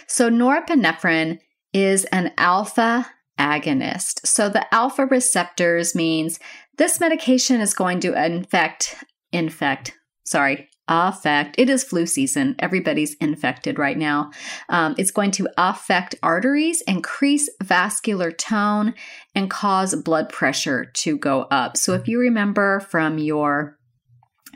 So 0.07 0.30
norepinephrine 0.30 1.38
is 1.72 2.04
an 2.06 2.32
alpha 2.36 3.06
agonist. 3.38 4.26
So 4.26 4.48
the 4.48 4.72
alpha 4.74 5.06
receptors 5.06 5.94
means 5.94 6.38
this 6.76 7.00
medication 7.00 7.60
is 7.60 7.74
going 7.74 8.00
to 8.00 8.12
infect 8.24 8.96
infect 9.32 9.92
sorry 10.24 10.68
affect 10.90 11.54
it 11.56 11.70
is 11.70 11.84
flu 11.84 12.04
season. 12.04 12.56
Everybody's 12.58 13.14
infected 13.14 13.78
right 13.78 13.96
now. 13.96 14.32
Um, 14.68 14.96
it's 14.98 15.12
going 15.12 15.30
to 15.32 15.48
affect 15.56 16.16
arteries 16.22 16.82
increase 16.82 17.48
vascular 17.62 18.32
tone 18.32 18.94
and 19.34 19.48
cause 19.48 19.94
blood 19.94 20.28
pressure 20.28 20.86
to 20.96 21.16
go 21.16 21.42
up. 21.42 21.76
So 21.76 21.94
if 21.94 22.08
you 22.08 22.18
remember 22.18 22.80
from 22.80 23.18
your 23.18 23.78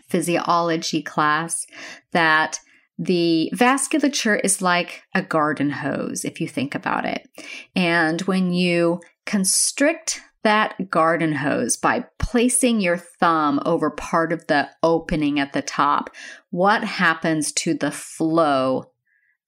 physiology 0.08 1.02
class 1.02 1.66
that 2.12 2.58
the 2.98 3.50
vasculature 3.54 4.40
is 4.42 4.62
like 4.62 5.02
a 5.14 5.22
garden 5.22 5.70
hose, 5.70 6.24
if 6.24 6.40
you 6.40 6.48
think 6.48 6.74
about 6.74 7.04
it. 7.04 7.28
And 7.74 8.20
when 8.22 8.52
you 8.52 9.00
constrict 9.26 10.20
that 10.44 10.90
garden 10.90 11.32
hose 11.32 11.76
by 11.76 12.04
placing 12.18 12.80
your 12.80 12.98
thumb 12.98 13.60
over 13.64 13.90
part 13.90 14.32
of 14.32 14.46
the 14.46 14.68
opening 14.82 15.40
at 15.40 15.52
the 15.54 15.62
top, 15.62 16.10
what 16.50 16.84
happens 16.84 17.50
to 17.52 17.74
the 17.74 17.90
flow 17.90 18.84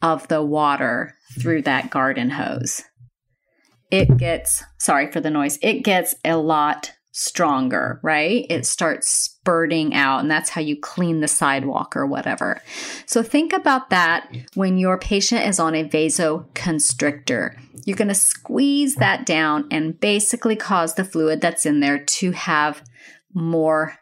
of 0.03 0.27
the 0.29 0.43
water 0.43 1.15
through 1.39 1.63
that 1.63 1.91
garden 1.91 2.31
hose? 2.31 2.83
It 3.91 4.17
gets, 4.17 4.65
sorry 4.79 5.13
for 5.13 5.21
the 5.21 5.31
noise, 5.31 5.59
it 5.63 5.85
gets 5.85 6.15
a 6.25 6.37
lot 6.37 6.93
stronger, 7.19 7.99
right? 8.03 8.45
It 8.51 8.53
mm-hmm. 8.53 8.63
starts 8.65 9.09
spurting 9.09 9.95
out, 9.95 10.21
and 10.21 10.31
that's 10.31 10.51
how 10.51 10.61
you 10.61 10.79
clean 10.79 11.21
the 11.21 11.29
sidewalk 11.29 11.97
or 11.97 12.07
whatever. 12.07 12.61
So 13.07 13.23
think 13.23 13.55
about 13.55 13.89
that 13.89 14.31
when 14.53 14.77
your 14.77 14.99
patient 14.99 15.47
is 15.47 15.59
on 15.59 15.75
a 15.75 15.89
vasoconstrictor. 15.89 17.59
You're 17.87 17.97
going 17.97 18.09
to 18.09 18.15
squeeze 18.15 18.97
that 18.97 19.25
down 19.25 19.67
and 19.71 19.99
basically 19.99 20.57
cause 20.57 20.95
the 20.95 21.05
fluid 21.05 21.41
that's 21.41 21.65
in 21.65 21.81
there 21.81 22.05
to 22.05 22.33
have 22.33 22.83
more 23.33 23.95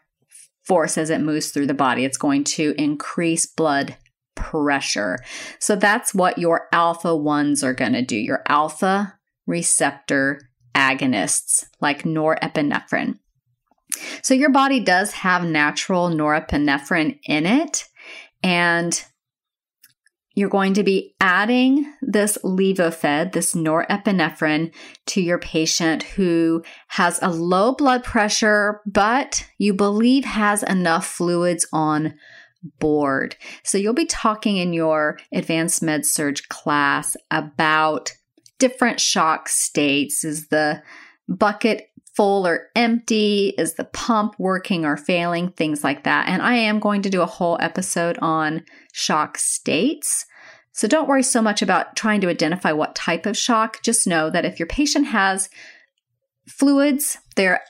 force 0.63 0.97
as 0.97 1.09
it 1.09 1.21
moves 1.21 1.51
through 1.51 1.67
the 1.67 1.73
body. 1.73 2.03
It's 2.03 2.17
going 2.17 2.43
to 2.43 2.75
increase 2.77 3.45
blood 3.45 3.95
pressure. 4.35 5.19
So 5.59 5.77
that's 5.77 6.13
what 6.13 6.37
your 6.37 6.67
alpha 6.73 7.15
ones 7.15 7.63
are 7.63 7.73
going 7.73 7.93
to 7.93 8.01
do. 8.01 8.17
Your 8.17 8.43
alpha 8.49 9.17
receptor 9.47 10.41
agonists 10.75 11.65
like 11.81 12.03
norepinephrine. 12.03 13.19
So, 14.21 14.33
your 14.33 14.49
body 14.51 14.79
does 14.79 15.11
have 15.13 15.43
natural 15.43 16.09
norepinephrine 16.09 17.19
in 17.25 17.45
it, 17.45 17.85
and 18.43 19.01
you're 20.35 20.49
going 20.49 20.73
to 20.73 20.83
be 20.83 21.15
adding 21.21 21.91
this 22.01 22.37
levophed, 22.43 23.31
this 23.31 23.55
norepinephrine, 23.55 24.73
to 25.07 25.21
your 25.21 25.39
patient 25.39 26.03
who 26.03 26.61
has 26.89 27.19
a 27.21 27.29
low 27.29 27.73
blood 27.73 28.03
pressure, 28.03 28.81
but 28.85 29.47
you 29.57 29.73
believe 29.73 30.25
has 30.25 30.61
enough 30.63 31.07
fluids 31.07 31.65
on 31.71 32.15
board. 32.79 33.37
So 33.63 33.77
you'll 33.77 33.93
be 33.93 34.05
talking 34.05 34.57
in 34.57 34.73
your 34.73 35.17
advanced 35.31 35.81
med 35.81 36.05
surg 36.05 36.39
class 36.49 37.15
about 37.31 38.11
different 38.59 38.99
shock 38.99 39.49
states. 39.49 40.23
Is 40.23 40.47
the 40.47 40.81
bucket 41.27 41.89
full 42.15 42.47
or 42.47 42.67
empty? 42.75 43.53
Is 43.57 43.75
the 43.75 43.85
pump 43.85 44.35
working 44.39 44.85
or 44.85 44.97
failing? 44.97 45.49
Things 45.51 45.83
like 45.83 46.03
that. 46.03 46.27
And 46.29 46.41
I 46.41 46.55
am 46.55 46.79
going 46.79 47.01
to 47.03 47.09
do 47.09 47.21
a 47.21 47.27
whole 47.27 47.57
episode 47.59 48.17
on 48.21 48.63
shock 48.93 49.37
states. 49.37 50.25
So 50.71 50.87
don't 50.87 51.07
worry 51.07 51.23
so 51.23 51.41
much 51.41 51.61
about 51.61 51.95
trying 51.95 52.21
to 52.21 52.29
identify 52.29 52.71
what 52.71 52.95
type 52.95 53.25
of 53.25 53.37
shock. 53.37 53.81
Just 53.81 54.07
know 54.07 54.29
that 54.29 54.45
if 54.45 54.59
your 54.59 54.67
patient 54.67 55.07
has 55.07 55.49
fluids, 56.47 57.17
they're 57.35 57.61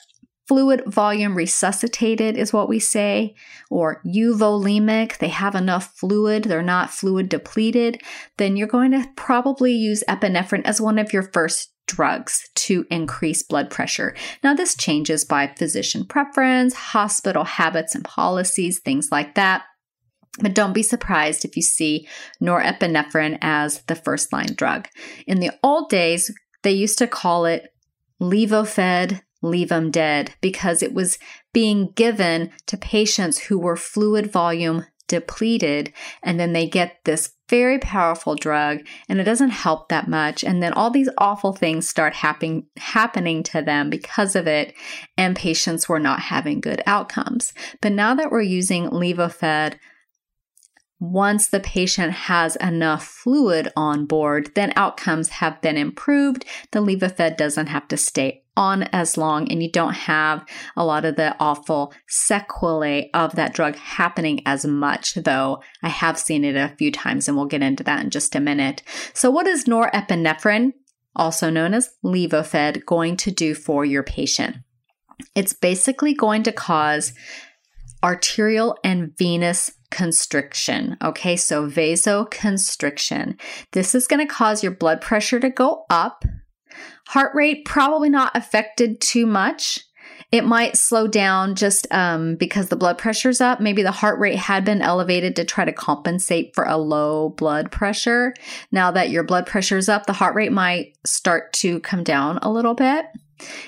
fluid 0.48 0.84
volume 0.86 1.36
resuscitated 1.36 2.38
is 2.38 2.54
what 2.54 2.70
we 2.70 2.80
say, 2.80 3.36
or 3.70 4.02
euvolemic, 4.06 5.18
they 5.18 5.30
have 5.30 5.56
enough 5.56 5.96
fluid, 5.96 6.44
they're 6.46 6.62
not 6.62 6.92
fluid 6.92 7.30
depleted, 7.30 8.02
then 8.38 8.56
you're 8.56 8.68
going 8.68 8.92
to 8.92 9.10
probably 9.16 9.74
use 9.74 10.04
epinephrine 10.08 10.64
as 10.66 10.80
one 10.80 11.00
of 11.00 11.14
your 11.14 11.24
first 11.24 11.72
drugs 11.88 12.50
to 12.56 12.86
increase 12.90 13.44
blood 13.44 13.70
pressure. 13.70 14.16
Now, 14.44 14.54
this 14.54 14.76
changes 14.76 15.24
by 15.24 15.54
physician 15.56 16.06
preference, 16.06 16.74
hospital 16.74 17.44
habits 17.44 17.96
and 17.96 18.04
policies, 18.04 18.80
things 18.80 19.12
like 19.12 19.36
that. 19.36 19.64
But 20.40 20.56
don't 20.56 20.74
be 20.74 20.84
surprised 20.84 21.46
if 21.46 21.56
you 21.56 21.62
see 21.62 22.08
norepinephrine 22.42 23.38
as 23.42 23.82
the 23.84 23.96
first 23.96 24.34
line 24.34 24.54
drug. 24.56 24.88
In 25.28 25.40
the 25.40 25.52
old 25.64 25.90
days, 25.90 26.34
they 26.64 26.72
used 26.72 26.98
to 26.98 27.08
call 27.08 27.46
it 27.46 27.70
levophed 28.22 29.22
leave 29.46 29.70
them 29.70 29.92
dead 29.92 30.34
because 30.42 30.82
it 30.82 30.94
was 30.94 31.18
being 31.54 31.92
given 31.92 32.52
to 32.68 32.78
patients 32.78 33.40
who 33.40 33.58
were 33.58 33.78
fluid 33.78 34.32
volume 34.32 34.86
depleted. 35.08 35.94
And 36.24 36.40
then 36.40 36.54
they 36.54 36.68
get 36.68 37.00
this 37.06 37.32
very 37.48 37.78
powerful 37.78 38.36
drug 38.36 38.80
and 39.08 39.20
it 39.20 39.24
doesn't 39.24 39.52
help 39.52 39.90
that 39.90 40.08
much. 40.08 40.44
And 40.44 40.64
then 40.64 40.74
all 40.74 40.90
these 40.90 41.10
awful 41.18 41.54
things 41.54 41.88
start 41.88 42.14
happening 42.14 42.66
happening 42.78 43.44
to 43.44 43.62
them 43.62 43.90
because 43.90 44.36
of 44.36 44.48
it. 44.48 44.74
And 45.18 45.36
patients 45.36 45.88
were 45.88 46.00
not 46.00 46.20
having 46.20 46.60
good 46.60 46.82
outcomes. 46.86 47.54
But 47.82 47.92
now 47.92 48.16
that 48.16 48.32
we're 48.32 48.42
using 48.42 48.90
levophed 48.90 49.78
once 51.00 51.48
the 51.48 51.60
patient 51.60 52.14
has 52.14 52.56
enough 52.56 53.06
fluid 53.06 53.72
on 53.76 54.06
board, 54.06 54.52
then 54.56 54.72
outcomes 54.76 55.30
have 55.30 55.62
been 55.62 55.78
improved. 55.78 56.46
The 56.72 56.80
levophed 56.80 57.38
doesn't 57.38 57.68
have 57.68 57.88
to 57.90 57.98
stay 57.98 58.45
on 58.58 58.84
as 58.84 59.18
long, 59.18 59.50
and 59.52 59.62
you 59.62 59.72
don't 59.72 59.94
have 59.94 60.46
a 60.76 60.86
lot 60.86 61.06
of 61.06 61.16
the 61.16 61.36
awful 61.40 61.94
sequelae 62.08 63.10
of 63.14 63.36
that 63.36 63.54
drug 63.54 63.76
happening 63.76 64.42
as 64.46 64.66
much, 64.66 65.16
though 65.16 65.62
I 65.84 65.90
have 65.90 66.20
seen 66.20 66.44
it 66.44 66.56
a 66.56 66.76
few 66.78 66.92
times, 66.92 67.28
and 67.28 67.36
we'll 67.38 67.46
get 67.46 67.62
into 67.62 67.84
that 67.84 68.04
in 68.04 68.10
just 68.10 68.36
a 68.36 68.40
minute. 68.40 68.82
So, 69.14 69.30
what 69.30 69.48
is 69.48 69.66
norepinephrine, 69.66 70.74
also 71.16 71.50
known 71.50 71.74
as 71.74 71.92
levophed, 72.04 72.86
going 72.86 73.18
to 73.18 73.32
do 73.32 73.54
for 73.56 73.86
your 73.86 74.04
patient? 74.04 74.58
It's 75.34 75.54
basically 75.54 76.14
going 76.14 76.44
to 76.44 76.52
cause 76.52 77.14
arterial 78.04 78.78
and 78.84 79.18
venous 79.18 79.72
constriction. 79.90 80.98
Okay, 81.02 81.36
so 81.36 81.68
vasoconstriction. 81.70 83.40
This 83.72 83.96
is 83.96 84.08
going 84.08 84.26
to 84.26 84.32
cause 84.32 84.62
your 84.62 84.74
blood 84.74 85.02
pressure 85.02 85.40
to 85.40 85.50
go 85.50 85.86
up. 85.90 86.26
Heart 87.08 87.36
rate 87.36 87.66
probably 87.66 88.10
not 88.10 88.36
affected 88.36 89.02
too 89.02 89.26
much. 89.26 89.82
It 90.32 90.44
might 90.44 90.76
slow 90.76 91.08
down 91.08 91.56
just 91.56 91.88
um, 91.92 92.36
because 92.36 92.70
the 92.70 92.76
blood 92.76 92.98
pressure's 92.98 93.42
up. 93.42 93.62
Maybe 93.62 93.84
the 93.84 93.92
heart 93.92 94.20
rate 94.20 94.38
had 94.38 94.66
been 94.66 94.82
elevated 94.82 95.36
to 95.36 95.46
try 95.46 95.66
to 95.66 95.72
compensate 95.72 96.54
for 96.56 96.66
a 96.66 96.78
low 96.78 97.30
blood 97.30 97.72
pressure. 97.72 98.34
Now 98.72 98.92
that 98.92 99.10
your 99.10 99.24
blood 99.24 99.46
pressure's 99.46 99.88
up, 99.88 100.08
the 100.08 100.14
heart 100.14 100.36
rate 100.36 100.52
might 100.52 100.98
start 101.06 101.54
to 101.54 101.80
come 101.82 102.04
down 102.04 102.40
a 102.42 102.52
little 102.52 102.74
bit. 102.74 103.06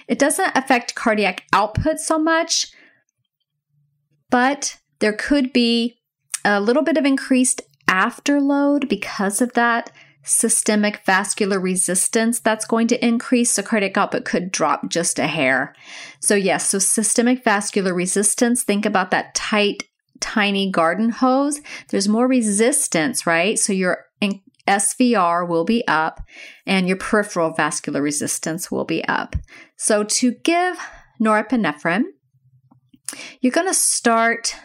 It 0.08 0.20
doesn't 0.20 0.56
affect 0.56 0.96
cardiac 0.96 1.44
output 1.54 2.00
so 2.00 2.18
much, 2.18 2.68
but 4.30 4.78
there 5.00 5.14
could 5.14 5.54
be 5.54 6.00
a 6.44 6.60
little 6.60 6.84
bit 6.84 6.98
of 6.98 7.06
increased 7.06 7.62
afterload 7.90 8.90
because 8.90 9.42
of 9.42 9.54
that 9.54 9.92
systemic 10.27 11.03
vascular 11.05 11.60
resistance 11.60 12.39
that's 12.39 12.65
going 12.65 12.88
to 12.88 13.05
increase. 13.05 13.51
So 13.51 13.63
cardiac 13.63 13.98
output 13.98 14.25
could 14.25 14.51
drop 14.51 14.89
just 14.89 15.19
a 15.19 15.27
hair. 15.27 15.74
So, 16.19 16.36
yes, 16.36 16.69
so 16.69 16.79
systemic 16.79 17.43
vascular 17.43 17.93
resistance, 17.93 18.63
think 18.63 18.86
about 18.86 19.12
that 19.12 19.34
tight, 19.36 19.84
tiny 20.19 20.72
garden 20.72 21.10
hose. 21.10 21.62
There's 21.89 22.07
more 22.07 22.27
resistance, 22.27 23.25
right? 23.25 23.57
So 23.57 23.74
your 23.74 24.05
SVR 24.67 25.48
will 25.48 25.63
be 25.63 25.88
up 25.88 26.22
and 26.65 26.88
your 26.88 26.98
peripheral 26.98 27.53
vascular 27.53 28.01
resistance 28.01 28.69
will 28.69 28.86
be 28.86 29.03
up. 29.05 29.36
So, 29.77 30.03
to 30.03 30.31
give 30.43 30.77
norepinephrine, 31.22 32.03
you're 33.39 33.51
going 33.51 33.67
to 33.67 33.74
start, 33.74 34.55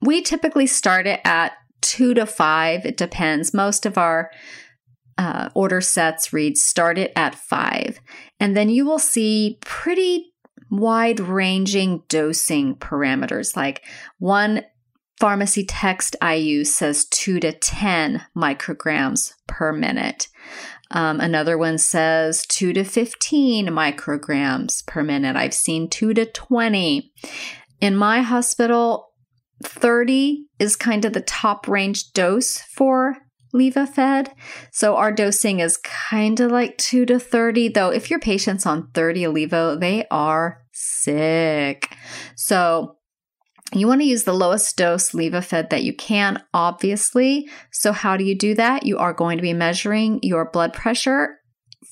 we 0.00 0.20
typically 0.22 0.66
start 0.66 1.06
it 1.06 1.20
at 1.24 1.52
two 1.86 2.14
to 2.14 2.26
five. 2.26 2.84
It 2.84 2.96
depends. 2.96 3.54
Most 3.54 3.86
of 3.86 3.96
our 3.96 4.30
uh, 5.16 5.48
order 5.54 5.80
sets 5.80 6.32
read 6.32 6.58
start 6.58 6.98
it 6.98 7.12
at 7.16 7.34
five. 7.34 8.00
And 8.40 8.56
then 8.56 8.68
you 8.68 8.84
will 8.84 8.98
see 8.98 9.58
pretty 9.60 10.32
wide 10.70 11.20
ranging 11.20 12.02
dosing 12.08 12.74
parameters 12.74 13.56
like 13.56 13.84
one 14.18 14.64
pharmacy 15.20 15.64
text 15.64 16.16
I 16.20 16.34
use 16.34 16.74
says 16.74 17.06
2 17.06 17.40
to 17.40 17.52
10 17.52 18.22
micrograms 18.36 19.32
per 19.46 19.72
minute. 19.72 20.28
Um, 20.90 21.20
another 21.20 21.56
one 21.56 21.78
says 21.78 22.44
2 22.46 22.72
to 22.74 22.84
15 22.84 23.68
micrograms 23.68 24.86
per 24.86 25.02
minute. 25.02 25.36
I've 25.36 25.54
seen 25.54 25.88
2 25.88 26.14
to 26.14 26.26
20. 26.26 27.12
In 27.80 27.96
my 27.96 28.22
hospital, 28.22 29.05
30 29.62 30.46
is 30.58 30.76
kind 30.76 31.04
of 31.04 31.12
the 31.12 31.20
top 31.20 31.68
range 31.68 32.12
dose 32.12 32.58
for 32.60 33.16
Levophed. 33.54 34.28
So 34.70 34.96
our 34.96 35.12
dosing 35.12 35.60
is 35.60 35.78
kind 35.78 36.38
of 36.40 36.50
like 36.50 36.76
2 36.78 37.06
to 37.06 37.18
30, 37.18 37.68
though 37.68 37.90
if 37.90 38.10
your 38.10 38.18
patient's 38.18 38.66
on 38.66 38.90
30 38.92 39.24
Levo, 39.24 39.80
they 39.80 40.06
are 40.10 40.62
sick. 40.72 41.96
So 42.34 42.96
you 43.72 43.88
want 43.88 44.00
to 44.00 44.06
use 44.06 44.24
the 44.24 44.32
lowest 44.32 44.76
dose 44.76 45.12
Levophed 45.12 45.70
that 45.70 45.82
you 45.82 45.94
can, 45.94 46.42
obviously. 46.54 47.48
So, 47.72 47.92
how 47.92 48.16
do 48.16 48.24
you 48.24 48.36
do 48.36 48.54
that? 48.54 48.86
You 48.86 48.98
are 48.98 49.12
going 49.12 49.38
to 49.38 49.42
be 49.42 49.52
measuring 49.52 50.20
your 50.22 50.50
blood 50.50 50.72
pressure 50.72 51.40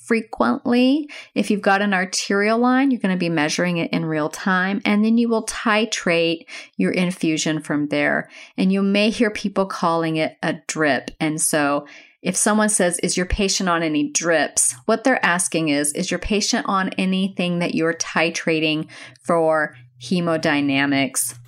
frequently. 0.05 1.09
If 1.35 1.51
you've 1.51 1.63
got 1.63 1.83
an 1.83 1.95
arterial 1.95 2.59
line, 2.59 2.91
you're 2.91 3.01
going 3.01 3.15
to 3.15 3.19
be 3.19 3.29
measuring 3.29 3.79
it 3.79 3.93
in 3.93 4.05
real 4.05 4.29
time, 4.29 4.81
and 4.85 5.05
then 5.05 5.19
you 5.19 5.29
will 5.29 5.47
titrate 5.47 6.47
your 6.77 6.93
infusion 6.93 7.61
from 7.61 7.89
there. 7.89 8.29
And 8.57 8.73
you 8.73 8.83
may 8.83 9.11
hear 9.11 9.31
people 9.31 9.67
calling 9.67 10.17
it 10.17 10.37
a 10.43 10.55
drip. 10.67 11.11
And 11.21 11.41
so, 11.41 11.87
if 12.23 12.37
someone 12.37 12.71
says, 12.71 12.99
Is 13.01 13.17
your 13.17 13.27
patient 13.27 13.69
on 13.69 13.83
any 13.83 14.11
drips? 14.11 14.75
What 14.87 15.05
they're 15.05 15.25
asking 15.25 15.69
is, 15.69 15.93
Is 15.93 16.11
your 16.11 16.19
patient 16.19 16.67
on 16.69 16.89
anything 16.91 17.59
that 17.59 17.75
you're 17.75 17.95
titrating 17.95 18.89
for 19.23 19.77
hemodynamics? 20.01 21.39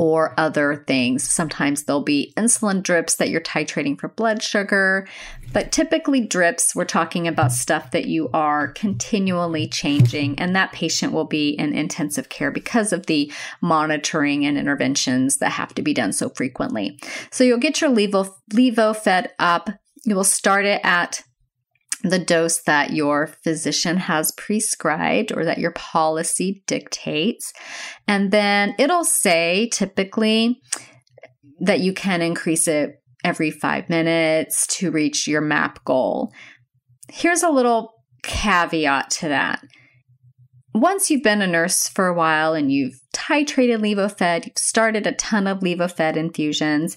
Or 0.00 0.32
other 0.38 0.84
things. 0.86 1.24
Sometimes 1.24 1.82
there'll 1.82 2.02
be 2.02 2.32
insulin 2.36 2.84
drips 2.84 3.16
that 3.16 3.30
you're 3.30 3.40
titrating 3.40 3.98
for 3.98 4.06
blood 4.06 4.44
sugar, 4.44 5.08
but 5.52 5.72
typically 5.72 6.20
drips, 6.20 6.72
we're 6.76 6.84
talking 6.84 7.26
about 7.26 7.50
stuff 7.50 7.90
that 7.90 8.06
you 8.06 8.30
are 8.32 8.68
continually 8.68 9.66
changing, 9.66 10.38
and 10.38 10.54
that 10.54 10.70
patient 10.70 11.12
will 11.12 11.24
be 11.24 11.50
in 11.50 11.74
intensive 11.74 12.28
care 12.28 12.52
because 12.52 12.92
of 12.92 13.06
the 13.06 13.32
monitoring 13.60 14.46
and 14.46 14.56
interventions 14.56 15.38
that 15.38 15.50
have 15.50 15.74
to 15.74 15.82
be 15.82 15.92
done 15.92 16.12
so 16.12 16.28
frequently. 16.28 17.00
So 17.32 17.42
you'll 17.42 17.58
get 17.58 17.80
your 17.80 17.90
Levo, 17.90 18.32
Levophed 18.52 19.26
up. 19.40 19.68
You 20.04 20.14
will 20.14 20.22
start 20.22 20.64
it 20.64 20.80
at 20.84 21.22
the 22.02 22.18
dose 22.18 22.62
that 22.62 22.92
your 22.92 23.26
physician 23.26 23.96
has 23.96 24.32
prescribed 24.32 25.32
or 25.32 25.44
that 25.44 25.58
your 25.58 25.72
policy 25.72 26.62
dictates. 26.66 27.52
And 28.06 28.30
then 28.30 28.74
it'll 28.78 29.04
say 29.04 29.68
typically 29.72 30.60
that 31.60 31.80
you 31.80 31.92
can 31.92 32.22
increase 32.22 32.68
it 32.68 33.02
every 33.24 33.50
five 33.50 33.88
minutes 33.88 34.66
to 34.78 34.90
reach 34.90 35.26
your 35.26 35.40
MAP 35.40 35.84
goal. 35.84 36.32
Here's 37.10 37.42
a 37.42 37.50
little 37.50 37.92
caveat 38.22 39.10
to 39.10 39.28
that. 39.28 39.64
Once 40.74 41.10
you've 41.10 41.24
been 41.24 41.42
a 41.42 41.46
nurse 41.46 41.88
for 41.88 42.06
a 42.06 42.14
while 42.14 42.54
and 42.54 42.70
you've 42.70 43.00
titrated 43.12 43.80
levophed, 43.80 44.46
you've 44.46 44.58
started 44.58 45.06
a 45.06 45.12
ton 45.12 45.46
of 45.46 45.60
levophed 45.60 46.16
infusions, 46.16 46.96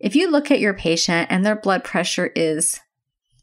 if 0.00 0.16
you 0.16 0.30
look 0.30 0.50
at 0.50 0.60
your 0.60 0.74
patient 0.74 1.26
and 1.30 1.44
their 1.44 1.56
blood 1.56 1.84
pressure 1.84 2.30
is 2.34 2.80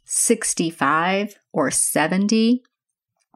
65 0.06 1.36
or 1.52 1.72
70 1.72 2.64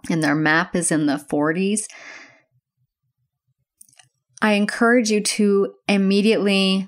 and 0.09 0.23
their 0.23 0.35
map 0.35 0.75
is 0.75 0.91
in 0.91 1.07
the 1.07 1.17
40s, 1.17 1.85
I 4.41 4.53
encourage 4.53 5.11
you 5.11 5.21
to 5.21 5.73
immediately 5.87 6.87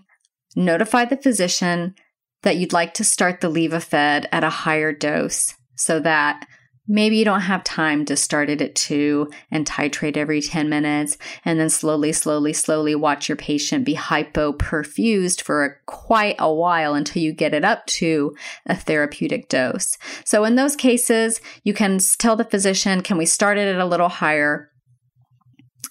notify 0.55 1.05
the 1.05 1.17
physician 1.17 1.95
that 2.43 2.57
you'd 2.57 2.73
like 2.73 2.93
to 2.95 3.03
start 3.03 3.41
the 3.41 3.49
Levophed 3.49 4.25
at 4.31 4.43
a 4.43 4.49
higher 4.49 4.93
dose 4.93 5.53
so 5.75 5.99
that 5.99 6.45
Maybe 6.87 7.17
you 7.17 7.25
don't 7.25 7.41
have 7.41 7.63
time 7.63 8.05
to 8.05 8.15
start 8.15 8.49
it 8.49 8.61
at 8.61 8.73
two 8.73 9.29
and 9.51 9.67
titrate 9.67 10.17
every 10.17 10.41
10 10.41 10.67
minutes, 10.67 11.17
and 11.45 11.59
then 11.59 11.69
slowly, 11.69 12.11
slowly, 12.11 12.53
slowly 12.53 12.95
watch 12.95 13.29
your 13.29 13.35
patient 13.35 13.85
be 13.85 13.95
hypoperfused 13.95 15.41
for 15.41 15.63
a, 15.63 15.75
quite 15.85 16.35
a 16.39 16.51
while 16.51 16.95
until 16.95 17.21
you 17.21 17.33
get 17.33 17.53
it 17.53 17.63
up 17.63 17.85
to 17.85 18.35
a 18.65 18.75
therapeutic 18.75 19.47
dose. 19.47 19.95
So, 20.25 20.43
in 20.43 20.55
those 20.55 20.75
cases, 20.75 21.39
you 21.63 21.73
can 21.73 21.99
tell 22.17 22.35
the 22.35 22.45
physician, 22.45 23.01
Can 23.01 23.17
we 23.17 23.27
start 23.27 23.59
it 23.59 23.73
at 23.73 23.79
a 23.79 23.85
little 23.85 24.09
higher? 24.09 24.70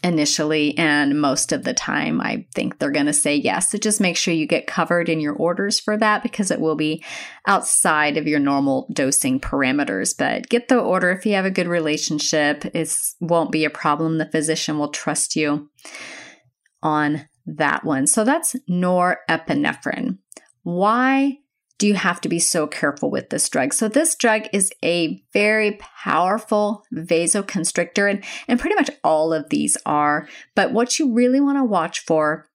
Initially 0.02 0.76
and 0.78 1.20
most 1.20 1.52
of 1.52 1.64
the 1.64 1.74
time 1.74 2.20
i 2.20 2.46
think 2.54 2.78
they're 2.78 2.90
going 2.90 3.06
to 3.06 3.12
say 3.12 3.36
yes. 3.36 3.70
So 3.70 3.78
just 3.78 4.00
make 4.00 4.16
sure 4.16 4.34
you 4.34 4.46
get 4.46 4.66
covered 4.66 5.08
in 5.08 5.20
your 5.20 5.34
orders 5.34 5.78
for 5.78 5.96
that 5.96 6.22
because 6.22 6.50
it 6.50 6.60
will 6.60 6.74
be 6.74 7.04
outside 7.46 8.16
of 8.16 8.26
your 8.26 8.40
normal 8.40 8.88
dosing 8.92 9.40
parameters. 9.40 10.14
But 10.16 10.48
get 10.48 10.68
the 10.68 10.78
order. 10.78 11.10
If 11.10 11.26
you 11.26 11.34
have 11.34 11.44
a 11.44 11.50
good 11.50 11.68
relationship 11.68 12.64
it 12.64 12.96
won't 13.20 13.52
be 13.52 13.64
a 13.64 13.70
problem. 13.70 14.18
The 14.18 14.30
physician 14.30 14.78
will 14.78 14.88
trust 14.88 15.36
you 15.36 15.68
on 16.82 17.28
that 17.46 17.84
one. 17.84 18.06
So 18.06 18.24
that's 18.24 18.56
norepinephrine. 18.68 20.18
Why 20.62 21.38
do 21.80 21.86
you 21.86 21.94
have 21.94 22.20
to 22.20 22.28
be 22.28 22.38
so 22.38 22.66
careful 22.66 23.10
with 23.10 23.30
this 23.30 23.48
drug? 23.48 23.72
So, 23.72 23.88
this 23.88 24.14
drug 24.14 24.42
is 24.52 24.70
a 24.84 25.20
very 25.32 25.80
powerful 26.04 26.84
vasoconstrictor, 26.94 28.08
and, 28.08 28.22
and 28.46 28.60
pretty 28.60 28.76
much 28.76 28.90
all 29.02 29.32
of 29.32 29.48
these 29.48 29.78
are. 29.86 30.28
But 30.54 30.72
what 30.72 30.98
you 30.98 31.12
really 31.12 31.40
want 31.40 31.56
to 31.56 31.64
watch 31.64 32.00
for 32.00 32.46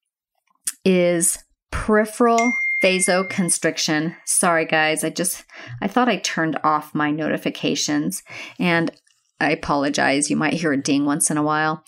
is 0.85 1.39
peripheral 1.71 2.53
vasoconstriction. 2.83 4.15
Sorry, 4.25 4.65
guys, 4.65 5.03
I 5.03 5.09
just 5.09 5.43
I 5.81 5.87
thought 5.87 6.07
I 6.07 6.17
turned 6.17 6.59
off 6.63 6.93
my 6.93 7.09
notifications, 7.09 8.21
and 8.59 8.91
I 9.41 9.49
apologize. 9.49 10.29
You 10.29 10.37
might 10.37 10.53
hear 10.53 10.71
a 10.71 10.81
ding 10.81 11.05
once 11.05 11.31
in 11.31 11.37
a 11.37 11.43
while. 11.43 11.83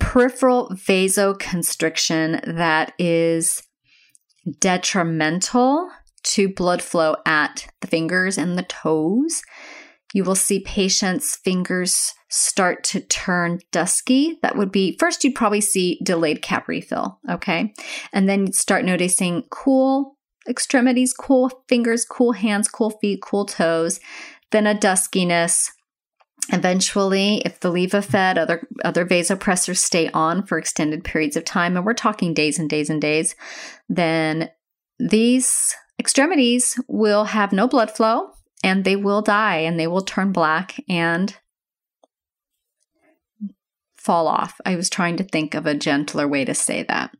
Peripheral 0.00 0.70
vasoconstriction 0.70 2.56
that 2.56 2.94
is 2.98 3.62
detrimental 4.60 5.90
to 6.24 6.48
blood 6.48 6.82
flow 6.82 7.16
at 7.26 7.66
the 7.80 7.86
fingers 7.86 8.38
and 8.38 8.56
the 8.56 8.62
toes. 8.62 9.42
You 10.14 10.24
will 10.24 10.34
see 10.34 10.60
patients' 10.60 11.36
fingers 11.36 12.12
start 12.28 12.84
to 12.84 13.00
turn 13.00 13.60
dusky. 13.70 14.38
That 14.42 14.56
would 14.56 14.70
be 14.70 14.96
first, 14.98 15.24
you'd 15.24 15.34
probably 15.34 15.60
see 15.60 15.98
delayed 16.02 16.42
cap 16.42 16.68
refill. 16.68 17.18
Okay. 17.30 17.72
And 18.12 18.28
then 18.28 18.46
you'd 18.46 18.54
start 18.54 18.84
noticing 18.84 19.44
cool 19.50 20.16
extremities, 20.48 21.12
cool 21.12 21.50
fingers, 21.68 22.04
cool 22.04 22.32
hands, 22.32 22.68
cool 22.68 22.90
feet, 22.90 23.22
cool 23.22 23.46
toes, 23.46 24.00
then 24.50 24.66
a 24.66 24.78
duskiness. 24.78 25.70
Eventually, 26.52 27.40
if 27.44 27.60
the 27.60 27.70
Levophed, 27.70 28.36
other 28.36 28.66
other 28.84 29.06
vasopressors 29.06 29.76
stay 29.76 30.10
on 30.10 30.44
for 30.44 30.58
extended 30.58 31.04
periods 31.04 31.36
of 31.36 31.44
time, 31.44 31.76
and 31.76 31.86
we're 31.86 31.94
talking 31.94 32.34
days 32.34 32.58
and 32.58 32.68
days 32.68 32.90
and 32.90 33.00
days, 33.00 33.36
then 33.88 34.50
these 34.98 35.72
extremities 35.98 36.78
will 36.88 37.24
have 37.24 37.52
no 37.52 37.68
blood 37.68 37.90
flow 37.90 38.30
and 38.62 38.84
they 38.84 38.96
will 38.96 39.22
die 39.22 39.58
and 39.58 39.78
they 39.78 39.86
will 39.86 40.02
turn 40.02 40.32
black 40.32 40.82
and 40.88 41.36
fall 43.96 44.26
off. 44.26 44.60
I 44.66 44.74
was 44.74 44.90
trying 44.90 45.16
to 45.18 45.24
think 45.24 45.54
of 45.54 45.66
a 45.66 45.74
gentler 45.74 46.26
way 46.26 46.44
to 46.44 46.54
say 46.54 46.82
that, 46.84 47.12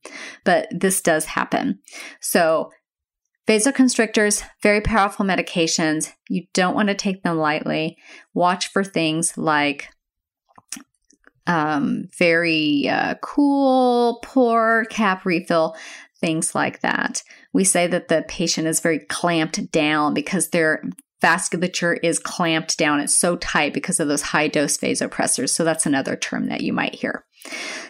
but 0.44 0.66
this 0.72 1.00
does 1.00 1.26
happen. 1.26 1.78
So, 2.20 2.72
vasoconstrictors, 3.46 4.42
very 4.62 4.80
powerful 4.80 5.24
medications. 5.24 6.12
You 6.28 6.46
don't 6.54 6.74
want 6.74 6.88
to 6.88 6.94
take 6.94 7.22
them 7.22 7.38
lightly. 7.38 7.96
Watch 8.35 8.68
for 8.68 8.82
things 8.82 9.38
like 9.38 9.88
um, 11.46 12.08
very 12.18 12.88
uh, 12.88 13.14
cool, 13.22 14.20
poor 14.22 14.85
cap 14.90 15.24
refill 15.24 15.76
things 16.20 16.54
like 16.54 16.80
that. 16.80 17.22
We 17.52 17.64
say 17.64 17.86
that 17.86 18.08
the 18.08 18.24
patient 18.26 18.66
is 18.66 18.80
very 18.80 18.98
clamped 18.98 19.70
down 19.70 20.14
because 20.14 20.48
their 20.48 20.82
vasculature 21.22 21.98
is 22.02 22.18
clamped 22.18 22.76
down. 22.76 23.00
It's 23.00 23.14
so 23.14 23.37
tight 23.37 23.72
because 23.72 24.00
of 24.00 24.08
those 24.08 24.22
high 24.22 24.48
dose 24.48 24.76
vasopressors. 24.76 25.50
So 25.50 25.64
that's 25.64 25.87
another 25.87 26.16
term 26.16 26.46
that 26.46 26.62
you 26.62 26.72
might 26.72 26.94
hear. 26.94 27.24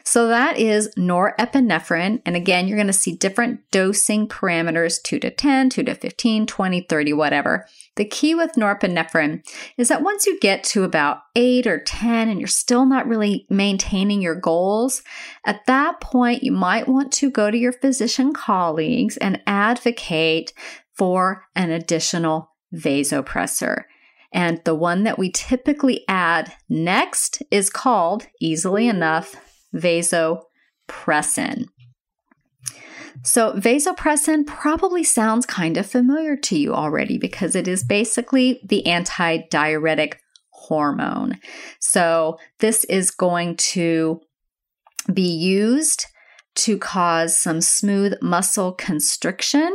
So 0.04 0.28
that 0.28 0.58
is 0.58 0.92
norepinephrine. 0.96 2.22
And 2.24 2.36
again, 2.36 2.66
you're 2.66 2.76
going 2.76 2.86
to 2.86 2.92
see 2.92 3.14
different 3.14 3.60
dosing 3.70 4.26
parameters 4.26 5.02
2 5.02 5.18
to 5.20 5.30
10, 5.30 5.70
2 5.70 5.82
to 5.84 5.94
15, 5.94 6.46
20, 6.46 6.80
30, 6.88 7.12
whatever. 7.12 7.66
The 7.96 8.04
key 8.06 8.34
with 8.34 8.52
norepinephrine 8.52 9.46
is 9.76 9.88
that 9.88 10.02
once 10.02 10.26
you 10.26 10.40
get 10.40 10.64
to 10.64 10.84
about 10.84 11.18
8 11.36 11.66
or 11.66 11.78
10 11.78 12.28
and 12.28 12.40
you're 12.40 12.46
still 12.46 12.86
not 12.86 13.06
really 13.06 13.46
maintaining 13.50 14.22
your 14.22 14.34
goals, 14.34 15.02
at 15.44 15.66
that 15.66 16.00
point 16.00 16.42
you 16.42 16.52
might 16.52 16.88
want 16.88 17.12
to 17.14 17.30
go 17.30 17.50
to 17.50 17.58
your 17.58 17.72
physician 17.72 18.32
colleagues 18.32 19.18
and 19.18 19.42
advocate 19.46 20.54
for 20.94 21.44
an 21.54 21.70
additional 21.70 22.51
vasopressor. 22.74 23.84
And 24.32 24.60
the 24.64 24.74
one 24.74 25.04
that 25.04 25.18
we 25.18 25.30
typically 25.30 26.04
add 26.08 26.52
next 26.68 27.42
is 27.50 27.68
called, 27.68 28.26
easily 28.40 28.88
enough, 28.88 29.36
vasopressin. 29.74 31.66
So, 33.24 33.52
vasopressin 33.52 34.46
probably 34.46 35.04
sounds 35.04 35.46
kind 35.46 35.76
of 35.76 35.86
familiar 35.86 36.36
to 36.36 36.58
you 36.58 36.74
already 36.74 37.18
because 37.18 37.54
it 37.54 37.68
is 37.68 37.84
basically 37.84 38.60
the 38.64 38.86
anti-diuretic 38.86 40.18
hormone. 40.50 41.38
So, 41.78 42.38
this 42.58 42.84
is 42.84 43.10
going 43.10 43.56
to 43.56 44.20
be 45.12 45.28
used 45.28 46.06
to 46.54 46.78
cause 46.78 47.36
some 47.36 47.60
smooth 47.60 48.14
muscle 48.22 48.72
constriction. 48.72 49.74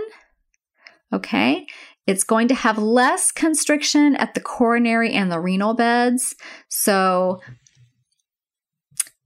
Okay. 1.14 1.66
It's 2.08 2.24
going 2.24 2.48
to 2.48 2.56
have 2.56 2.78
less 2.78 3.32
constriction 3.32 4.16
at 4.16 4.34
the 4.34 4.40
coronary 4.40 5.14
and 5.14 5.32
the 5.32 5.40
renal 5.40 5.74
beds. 5.74 6.36
So 6.70 7.42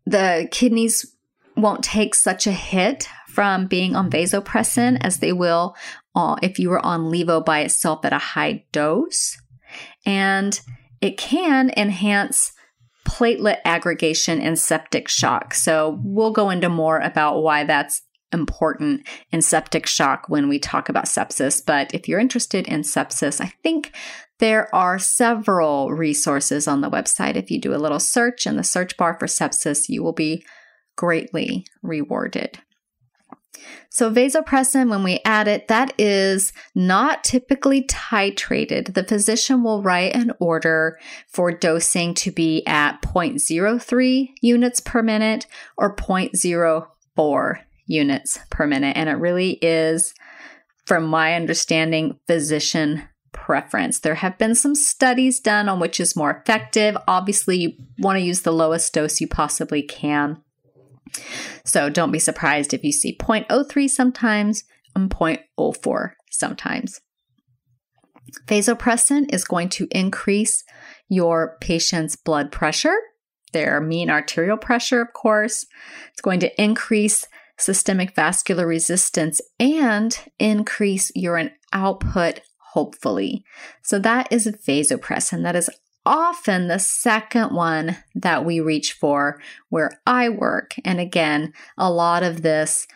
the 0.06 0.48
kidneys 0.52 1.16
won't 1.56 1.84
take 1.84 2.16
such 2.16 2.48
a 2.48 2.52
hit 2.52 3.08
from 3.28 3.68
being 3.68 3.96
on 3.96 4.10
vasopressin 4.10 4.98
as 5.02 5.20
they 5.20 5.32
will 5.32 5.76
uh, 6.16 6.36
if 6.42 6.60
you 6.60 6.70
were 6.70 6.86
on 6.86 7.12
levo 7.12 7.44
by 7.44 7.60
itself 7.60 8.04
at 8.04 8.14
a 8.14 8.18
high 8.18 8.66
dose. 8.72 9.38
And 10.06 10.60
it 11.00 11.18
can 11.18 11.72
enhance 11.78 12.52
platelet 13.06 13.58
aggregation 13.66 14.42
and 14.42 14.58
septic 14.58 15.08
shock. 15.08 15.54
So 15.54 16.00
we'll 16.04 16.32
go 16.32 16.50
into 16.50 16.70
more 16.70 17.00
about 17.00 17.42
why 17.42 17.64
that's 17.64 18.02
important 18.32 19.08
in 19.32 19.42
septic 19.42 19.86
shock 19.86 20.26
when 20.28 20.48
we 20.48 20.60
talk 20.60 20.90
about 20.90 21.06
sepsis. 21.06 21.64
But 21.66 21.94
if 21.94 22.08
you're 22.08 22.20
interested 22.20 22.68
in 22.68 22.82
sepsis, 22.82 23.42
I 23.42 23.54
think 23.64 23.94
there 24.40 24.74
are 24.74 24.98
several 24.98 25.92
resources 25.92 26.68
on 26.68 26.82
the 26.82 26.90
website. 26.90 27.36
If 27.36 27.52
you 27.52 27.60
do 27.60 27.76
a 27.76 27.78
little 27.78 28.00
search 28.00 28.48
in 28.48 28.58
the 28.58 28.64
search 28.64 28.98
bar 28.98 29.16
for 29.20 29.28
sepsis, 29.28 29.88
you 29.88 30.04
will 30.04 30.14
be 30.14 30.44
greatly 30.96 31.66
rewarded. 31.84 32.60
So, 33.90 34.10
vasopressin, 34.10 34.90
when 34.90 35.04
we 35.04 35.20
add 35.26 35.48
it, 35.48 35.68
that 35.68 35.94
is 35.98 36.54
not 36.74 37.24
typically 37.24 37.84
titrated. 37.84 38.94
The 38.94 39.04
physician 39.04 39.64
will 39.64 39.84
write 39.84 40.16
an 40.16 40.32
order 40.40 40.98
for 41.28 41.52
dosing 41.52 42.14
to 42.16 42.32
be 42.32 42.66
at 42.66 43.02
0.03 43.02 44.30
units 44.42 44.80
per 44.80 45.04
minute 45.04 45.46
or 45.78 45.96
0.04 45.96 47.58
units 47.92 48.40
per 48.50 48.66
minute. 48.66 48.98
And 48.98 49.10
it 49.10 49.14
really 49.14 49.52
is, 49.62 50.14
from 50.86 51.06
my 51.06 51.36
understanding, 51.36 52.18
physician 52.26 53.04
preference. 53.32 54.00
There 54.00 54.16
have 54.16 54.38
been 54.38 54.56
some 54.56 54.76
studies 54.76 55.40
done 55.40 55.70
on 55.70 55.80
which 55.80 56.00
is 56.00 56.16
more 56.16 56.32
effective. 56.32 56.98
Obviously, 57.08 57.58
you 57.58 57.74
want 58.00 58.18
to 58.18 58.24
use 58.24 58.42
the 58.42 58.52
lowest 58.52 58.94
dose 58.94 59.22
you 59.22 59.28
possibly 59.28 59.82
can. 59.82 60.42
So 61.66 61.90
don't 61.90 62.12
be 62.12 62.20
surprised 62.20 62.74
if 62.74 62.84
you 62.84 62.92
see 62.92 63.18
0.03 63.18 63.90
sometimes 63.90 64.64
and 64.96 65.10
0.04 65.10 66.12
sometimes. 66.30 67.02
Vasopressin 68.48 69.34
is 69.34 69.44
going 69.44 69.70
to 69.70 69.88
increase 69.92 70.64
your 71.10 71.58
patient's 71.60 72.16
blood 72.16 72.52
pressure, 72.52 72.96
their 73.52 73.82
mean 73.82 74.10
arterial 74.10 74.58
pressure, 74.58 75.02
of 75.02 75.12
course. 75.14 75.66
It's 76.12 76.22
going 76.22 76.40
to 76.42 76.62
increase 76.62 77.28
systemic 77.62 78.16
vascular 78.16 78.66
resistance 78.66 79.40
and 79.60 80.20
increase 80.40 81.12
urine 81.16 81.52
output, 81.72 82.42
hopefully. 82.74 83.44
So 83.84 84.00
that 84.00 84.32
is 84.32 84.48
vasopressin. 84.48 85.44
That 85.44 85.56
is 85.56 85.70
often 86.06 86.68
the 86.68 86.80
second 86.80 87.54
one 87.54 87.98
that 88.16 88.44
we 88.44 88.60
reach 88.60 88.94
for 88.94 89.40
where 89.70 89.92
I 90.08 90.30
work. 90.30 90.74
And 90.84 91.00
again, 91.00 91.54
a 91.78 91.92
lot 91.92 92.24
of 92.24 92.42
this 92.42 92.88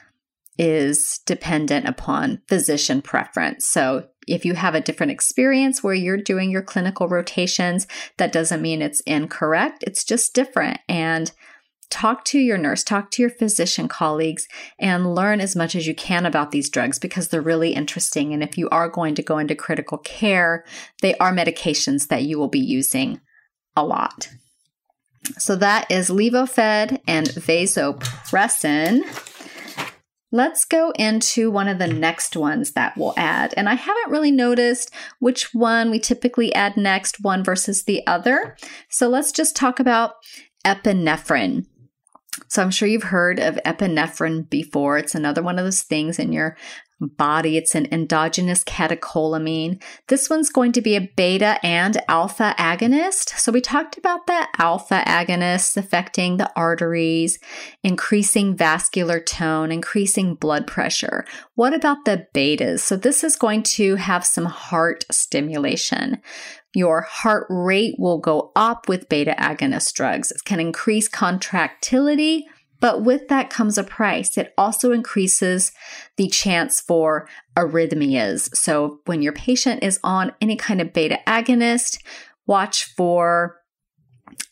is 0.58 1.20
dependent 1.26 1.88
upon 1.88 2.42
physician 2.48 3.02
preference. 3.02 3.66
So 3.66 4.08
if 4.28 4.46
you 4.46 4.56
have 4.56 4.74
a 4.74 4.82
different 4.82 5.12
experience 5.12 5.84
where 5.84 5.94
you're 5.94 6.18
doing 6.18 6.50
your 6.50 6.64
clinical 6.64 7.08
rotations, 7.08 7.86
that 8.18 8.32
doesn't 8.32 8.62
mean 8.62 8.82
it's 8.82 9.02
incorrect. 9.02 9.84
It's 9.86 10.04
just 10.04 10.34
different. 10.34 10.80
And 10.88 11.32
talk 11.96 12.26
to 12.26 12.38
your 12.38 12.58
nurse, 12.58 12.84
talk 12.84 13.10
to 13.10 13.22
your 13.22 13.30
physician 13.30 13.88
colleagues, 13.88 14.50
and 14.78 15.16
learn 15.16 15.40
as 15.40 15.56
much 15.56 15.76
as 15.76 15.88
you 15.88 15.96
can 15.96 16.26
about 16.26 16.52
these 16.52 16.70
drugs 16.70 17.00
because 17.00 17.30
they're 17.30 17.42
really 17.42 17.74
interesting. 17.74 18.34
And 18.34 18.44
if 18.44 18.58
you 18.58 18.68
are 18.70 18.90
going 18.90 19.16
to 19.16 19.24
go 19.24 19.38
into 19.38 19.56
critical 19.56 19.98
care, 20.00 20.66
they 21.02 21.16
are 21.16 21.32
medications 21.32 22.10
that 22.10 22.24
you 22.24 22.38
will 22.38 22.50
be 22.50 22.60
using 22.60 23.22
a 23.78 23.86
lot. 23.86 24.28
So 25.38 25.56
that 25.56 25.90
is 25.90 26.10
Levophed 26.10 27.00
and 27.08 27.28
Vasopressin. 27.28 29.02
Let's 30.34 30.66
go 30.66 30.92
into 31.00 31.50
one 31.50 31.70
of 31.70 31.80
the 31.80 31.88
next 31.88 32.36
ones 32.36 32.74
that 32.74 32.98
we'll 32.98 33.14
add. 33.16 33.54
And 33.56 33.70
I 33.70 33.76
haven't 33.76 34.12
really 34.12 34.32
noticed 34.32 34.94
which 35.20 35.54
one 35.54 35.90
we 35.92 36.00
typically 36.00 36.54
add 36.54 36.76
next, 36.76 37.24
one 37.24 37.42
versus 37.42 37.86
the 37.86 38.06
other. 38.06 38.58
So 38.90 39.08
let's 39.08 39.32
just 39.32 39.56
talk 39.56 39.80
about 39.80 40.16
epinephrine. 40.66 41.68
So 42.48 42.62
I'm 42.62 42.72
sure 42.72 42.88
you've 42.88 43.04
heard 43.04 43.40
of 43.40 43.60
epinephrine 43.66 44.50
before. 44.50 44.98
It's 44.98 45.16
another 45.16 45.42
one 45.42 45.58
of 45.58 45.66
those 45.66 45.82
things 45.82 46.20
in 46.20 46.34
your 46.34 46.58
body. 47.00 47.58
It's 47.58 47.76
an 47.76 47.88
endogenous 47.92 48.64
catecholamine. 48.64 49.82
This 50.08 50.30
one's 50.30 50.50
going 50.50 50.72
to 50.74 50.82
be 50.82 50.96
a 50.96 51.10
beta 51.16 51.58
and 51.64 52.02
alpha 52.08 52.56
agonist. 52.58 53.38
So 53.38 53.52
we 53.52 53.62
talked 53.62 53.98
about 53.98 54.28
the 54.28 54.48
alpha 54.58 55.04
agonists 55.06 55.76
affecting 55.78 56.38
the 56.38 56.52
arteries, 56.56 57.40
increasing 57.84 58.56
vascular 58.56 59.20
tone, 59.20 59.72
increasing 59.72 60.36
blood 60.36 60.68
pressure. 60.68 61.26
What 61.56 61.74
about 61.74 62.06
the 62.06 62.28
betas? 62.34 62.80
So 62.80 62.96
this 62.96 63.24
is 63.24 63.36
going 63.36 63.64
to 63.64 63.96
have 63.96 64.26
some 64.26 64.46
heart 64.46 65.06
stimulation. 65.12 66.22
Your 66.74 67.02
heart 67.02 67.48
rate 67.50 67.96
will 67.98 68.18
go 68.18 68.52
up 68.56 68.90
with 68.90 69.08
beta 69.08 69.34
agonist 69.40 69.94
drugs. 69.94 70.32
It 70.32 70.44
can 70.44 70.60
increase 70.60 71.08
contractility, 71.08 72.46
but 72.80 73.04
with 73.04 73.28
that 73.30 73.50
comes 73.50 73.78
a 73.78 73.84
price. 73.84 74.38
It 74.38 74.54
also 74.58 74.92
increases 74.92 75.72
the 76.18 76.28
chance 76.28 76.82
for 76.82 77.28
arrhythmias. 77.58 78.56
So 78.56 79.00
when 79.06 79.22
your 79.22 79.34
patient 79.34 79.84
is 79.84 80.00
on 80.04 80.34
any 80.42 80.56
kind 80.56 80.82
of 80.82 80.94
beta 80.94 81.20
agonist, 81.28 82.00
watch 82.46 82.86
for 82.96 83.58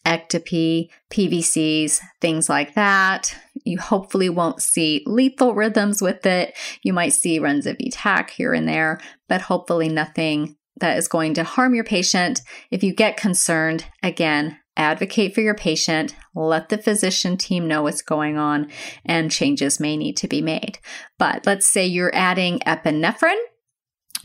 ectopy, 0.06 0.90
PVCs, 1.12 2.00
things 2.22 2.50
like 2.50 2.76
that. 2.76 3.36
You 3.64 3.80
hopefully 3.80 4.30
won't 4.30 4.62
see 4.62 5.04
lethal 5.06 5.54
rhythms 5.54 6.02
with 6.02 6.26
it. 6.26 6.56
You 6.84 6.94
might 6.94 7.14
see 7.14 7.40
runs 7.40 7.66
of 7.66 7.78
V-tach 7.78 8.30
here 8.30 8.54
and 8.54 8.68
there, 8.68 9.00
but 9.30 9.42
hopefully 9.42 9.90
nothing 9.90 10.58
that 10.78 10.98
is 10.98 11.08
going 11.08 11.36
to 11.36 11.44
harm 11.44 11.74
your 11.76 11.84
patient. 11.84 12.42
If 12.72 12.84
you 12.84 12.94
get 12.94 13.18
concerned, 13.18 13.86
again, 14.02 14.60
advocate 14.78 15.34
for 15.34 15.42
your 15.42 15.56
patient, 15.56 16.16
let 16.36 16.70
the 16.70 16.78
physician 16.78 17.38
team 17.38 17.68
know 17.68 17.84
what's 17.84 18.02
going 18.02 18.38
on, 18.38 18.70
and 19.06 19.32
changes 19.32 19.80
may 19.80 19.98
need 19.98 20.18
to 20.18 20.28
be 20.28 20.42
made. 20.42 20.80
But 21.18 21.46
let's 21.46 21.68
say 21.68 21.86
you're 21.86 22.14
adding 22.14 22.60
epinephrine. 22.60 23.42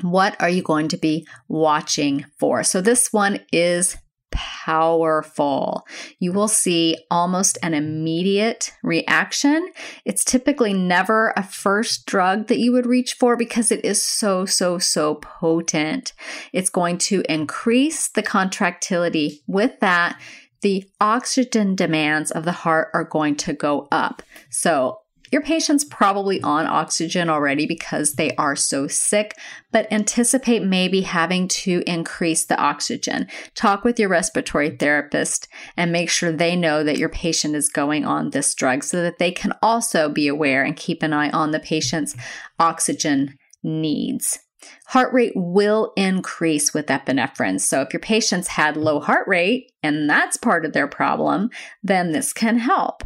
What 0.03 0.41
are 0.41 0.49
you 0.49 0.63
going 0.63 0.89
to 0.89 0.97
be 0.97 1.27
watching 1.49 2.25
for? 2.39 2.63
So, 2.63 2.81
this 2.81 3.13
one 3.13 3.41
is 3.53 3.97
powerful. 4.31 5.87
You 6.19 6.33
will 6.33 6.49
see 6.49 6.99
almost 7.11 7.59
an 7.63 7.75
immediate 7.75 8.73
reaction. 8.83 9.69
It's 10.05 10.25
typically 10.25 10.73
never 10.73 11.33
a 11.37 11.43
first 11.43 12.07
drug 12.07 12.49
that 12.49 12.59
you 12.59 12.73
would 12.73 12.87
reach 12.87 13.15
for 13.15 13.37
because 13.37 13.73
it 13.73 13.85
is 13.85 14.03
so, 14.03 14.45
so, 14.45 14.79
so 14.79 15.17
potent. 15.17 16.13
It's 16.53 16.71
going 16.71 16.99
to 16.99 17.23
increase 17.29 18.09
the 18.09 18.23
contractility. 18.23 19.43
With 19.47 19.81
that, 19.81 20.21
the 20.61 20.85
oxygen 21.01 21.75
demands 21.75 22.31
of 22.31 22.45
the 22.45 22.53
heart 22.53 22.89
are 22.95 23.05
going 23.05 23.37
to 23.37 23.53
go 23.53 23.89
up. 23.93 24.23
So, 24.51 25.01
your 25.31 25.43
patient's 25.43 25.85
probably 25.85 26.41
on 26.43 26.67
oxygen 26.67 27.29
already 27.29 27.67
because 27.67 28.15
they 28.15 28.35
are 28.37 28.57
so 28.57 28.87
sick, 28.87 29.37
but 29.73 29.91
anticipate 29.93 30.63
maybe 30.63 31.03
having 31.03 31.49
to 31.49 31.83
increase 31.87 32.45
the 32.45 32.59
oxygen. 32.59 33.27
Talk 33.55 33.85
with 33.85 33.99
your 33.99 34.09
respiratory 34.09 34.71
therapist 34.71 35.49
and 35.77 35.93
make 35.93 36.11
sure 36.11 36.33
they 36.33 36.57
know 36.57 36.83
that 36.85 36.99
your 36.99 37.09
patient 37.09 37.55
is 37.55 37.69
going 37.69 38.05
on 38.05 38.31
this 38.31 38.55
drug 38.55 38.85
so 38.85 39.03
that 39.03 39.19
they 39.19 39.33
can 39.33 39.53
also 39.63 40.09
be 40.09 40.29
aware 40.29 40.65
and 40.65 40.77
keep 40.77 41.03
an 41.03 41.13
eye 41.13 41.31
on 41.31 41.51
the 41.51 41.61
patient's 41.61 42.17
oxygen 42.59 43.37
needs. 43.63 44.39
Heart 44.87 45.13
rate 45.13 45.33
will 45.35 45.93
increase 45.97 46.75
with 46.75 46.87
epinephrine. 46.87 47.61
So, 47.61 47.83
if 47.83 47.93
your 47.93 48.01
patients 48.01 48.49
had 48.49 48.77
low 48.77 49.01
heart 49.01 49.29
rate 49.29 49.71
and 49.83 50.09
that's 50.09 50.37
part 50.37 50.65
of 50.65 50.73
their 50.73 50.89
problem, 50.89 51.51
then 51.83 52.13
this 52.13 52.33
can 52.33 52.59
help. 52.59 53.05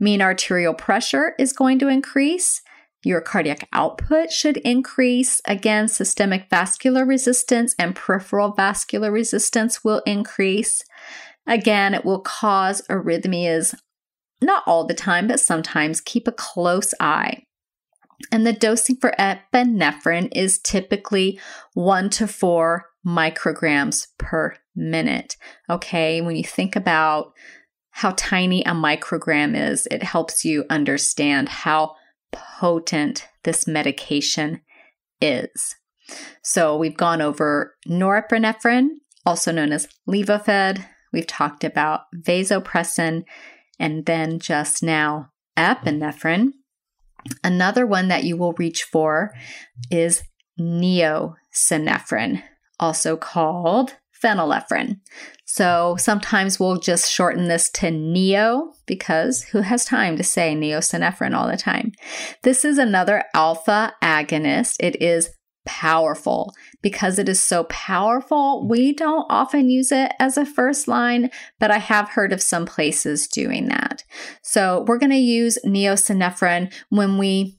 Mean 0.00 0.22
arterial 0.22 0.74
pressure 0.74 1.34
is 1.38 1.52
going 1.52 1.78
to 1.80 1.88
increase. 1.88 2.62
Your 3.04 3.20
cardiac 3.20 3.68
output 3.72 4.30
should 4.32 4.56
increase. 4.58 5.40
Again, 5.44 5.88
systemic 5.88 6.48
vascular 6.50 7.04
resistance 7.04 7.74
and 7.78 7.94
peripheral 7.94 8.52
vascular 8.52 9.12
resistance 9.12 9.84
will 9.84 10.02
increase. 10.06 10.82
Again, 11.46 11.94
it 11.94 12.04
will 12.04 12.20
cause 12.20 12.82
arrhythmias, 12.88 13.74
not 14.42 14.62
all 14.66 14.84
the 14.84 14.94
time, 14.94 15.28
but 15.28 15.40
sometimes. 15.40 16.00
Keep 16.00 16.28
a 16.28 16.32
close 16.32 16.92
eye. 17.00 17.44
And 18.32 18.46
the 18.46 18.52
dosing 18.52 18.96
for 18.96 19.14
epinephrine 19.18 20.28
is 20.32 20.58
typically 20.58 21.40
one 21.74 22.10
to 22.10 22.26
four 22.26 22.86
micrograms 23.06 24.08
per 24.18 24.56
minute. 24.74 25.36
Okay, 25.70 26.20
when 26.20 26.36
you 26.36 26.44
think 26.44 26.74
about 26.74 27.32
how 27.98 28.12
tiny 28.16 28.62
a 28.62 28.70
microgram 28.70 29.58
is, 29.58 29.88
it 29.90 30.04
helps 30.04 30.44
you 30.44 30.64
understand 30.70 31.48
how 31.48 31.96
potent 32.30 33.26
this 33.42 33.66
medication 33.66 34.60
is. 35.20 35.74
So 36.44 36.76
we've 36.76 36.96
gone 36.96 37.20
over 37.20 37.74
norepinephrine, 37.88 38.86
also 39.26 39.50
known 39.50 39.72
as 39.72 39.88
levophed. 40.08 40.80
We've 41.12 41.26
talked 41.26 41.64
about 41.64 42.02
vasopressin 42.16 43.24
and 43.80 44.06
then 44.06 44.38
just 44.38 44.80
now 44.80 45.30
epinephrine. 45.56 46.50
Another 47.42 47.84
one 47.84 48.06
that 48.06 48.22
you 48.22 48.36
will 48.36 48.52
reach 48.52 48.84
for 48.84 49.34
is 49.90 50.22
neosynephrine, 50.56 52.44
also 52.78 53.16
called 53.16 53.96
phenylephrine. 54.22 55.00
So 55.44 55.96
sometimes 55.98 56.60
we'll 56.60 56.78
just 56.78 57.10
shorten 57.10 57.48
this 57.48 57.70
to 57.70 57.90
neo 57.90 58.72
because 58.86 59.44
who 59.44 59.60
has 59.62 59.84
time 59.84 60.16
to 60.16 60.22
say 60.22 60.54
neosynephrine 60.54 61.34
all 61.34 61.48
the 61.48 61.56
time? 61.56 61.92
This 62.42 62.64
is 62.64 62.78
another 62.78 63.24
alpha 63.34 63.94
agonist. 64.02 64.76
It 64.80 65.00
is 65.00 65.30
powerful. 65.68 66.54
Because 66.80 67.18
it 67.18 67.28
is 67.28 67.40
so 67.40 67.64
powerful, 67.64 68.66
we 68.66 68.94
don't 68.94 69.26
often 69.28 69.68
use 69.68 69.92
it 69.92 70.12
as 70.18 70.38
a 70.38 70.46
first 70.46 70.88
line, 70.88 71.30
but 71.60 71.70
I 71.70 71.78
have 71.78 72.08
heard 72.08 72.32
of 72.32 72.42
some 72.42 72.64
places 72.64 73.26
doing 73.26 73.68
that. 73.68 74.02
So 74.42 74.84
we're 74.88 74.98
going 74.98 75.10
to 75.10 75.16
use 75.16 75.58
neosynephrine 75.66 76.72
when 76.88 77.18
we 77.18 77.58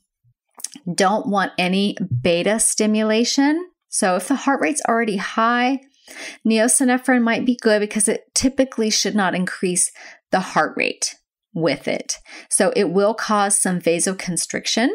don't 0.96 1.28
want 1.28 1.52
any 1.58 1.98
beta 2.22 2.60
stimulation. 2.60 3.70
So 3.90 4.16
if 4.16 4.28
the 4.28 4.36
heart 4.36 4.62
rate's 4.62 4.82
already 4.88 5.18
high, 5.18 5.82
neosynephrine 6.48 7.22
might 7.22 7.46
be 7.46 7.56
good 7.56 7.80
because 7.80 8.08
it 8.08 8.34
typically 8.34 8.90
should 8.90 9.16
not 9.16 9.36
increase 9.36 9.92
the 10.32 10.40
heart 10.40 10.74
rate 10.76 11.16
with 11.54 11.88
it. 11.88 12.18
So 12.50 12.72
it 12.76 12.92
will 12.92 13.14
cause 13.14 13.58
some 13.58 13.80
vasoconstriction 13.80 14.90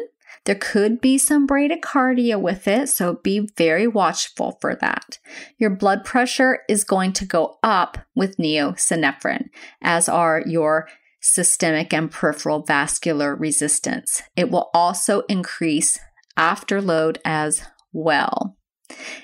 there 0.45 0.55
could 0.55 1.01
be 1.01 1.17
some 1.17 1.47
bradycardia 1.47 2.39
with 2.39 2.67
it, 2.67 2.89
so 2.89 3.15
be 3.15 3.49
very 3.57 3.87
watchful 3.87 4.57
for 4.61 4.75
that. 4.75 5.17
Your 5.57 5.71
blood 5.71 6.05
pressure 6.05 6.59
is 6.69 6.83
going 6.83 7.13
to 7.13 7.25
go 7.25 7.57
up 7.63 7.97
with 8.15 8.37
neosynephrine, 8.37 9.49
as 9.81 10.07
are 10.07 10.43
your 10.45 10.87
systemic 11.19 11.91
and 11.93 12.11
peripheral 12.11 12.61
vascular 12.61 13.35
resistance. 13.35 14.21
It 14.35 14.51
will 14.51 14.69
also 14.73 15.21
increase 15.21 15.99
afterload 16.37 17.17
as 17.25 17.63
well. 17.91 18.55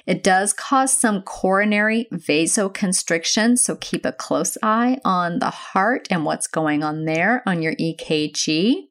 It 0.08 0.24
does 0.24 0.54
cause 0.54 0.96
some 0.96 1.22
coronary 1.22 2.08
vasoconstriction, 2.12 3.58
so 3.58 3.76
keep 3.76 4.06
a 4.06 4.12
close 4.12 4.58
eye 4.64 5.00
on 5.06 5.40
the 5.40 5.50
heart 5.50 6.08
and 6.10 6.26
what's 6.26 6.48
going 6.48 6.84
on 6.84 7.06
there 7.06 7.44
on 7.46 7.62
your 7.62 7.76
EKG. 7.76 8.88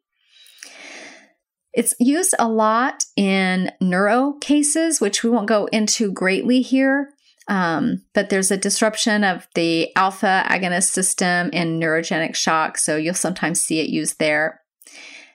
It's 1.72 1.94
used 2.00 2.34
a 2.38 2.48
lot 2.48 3.04
in 3.16 3.70
neuro 3.80 4.34
cases, 4.40 5.00
which 5.00 5.22
we 5.22 5.30
won't 5.30 5.48
go 5.48 5.66
into 5.66 6.12
greatly 6.12 6.62
here. 6.62 7.10
Um, 7.48 8.04
but 8.14 8.30
there's 8.30 8.50
a 8.50 8.56
disruption 8.56 9.24
of 9.24 9.48
the 9.54 9.94
alpha 9.96 10.44
agonist 10.46 10.90
system 10.90 11.50
in 11.50 11.80
neurogenic 11.80 12.34
shock, 12.34 12.78
so 12.78 12.96
you'll 12.96 13.14
sometimes 13.14 13.60
see 13.60 13.80
it 13.80 13.88
used 13.88 14.18
there. 14.18 14.60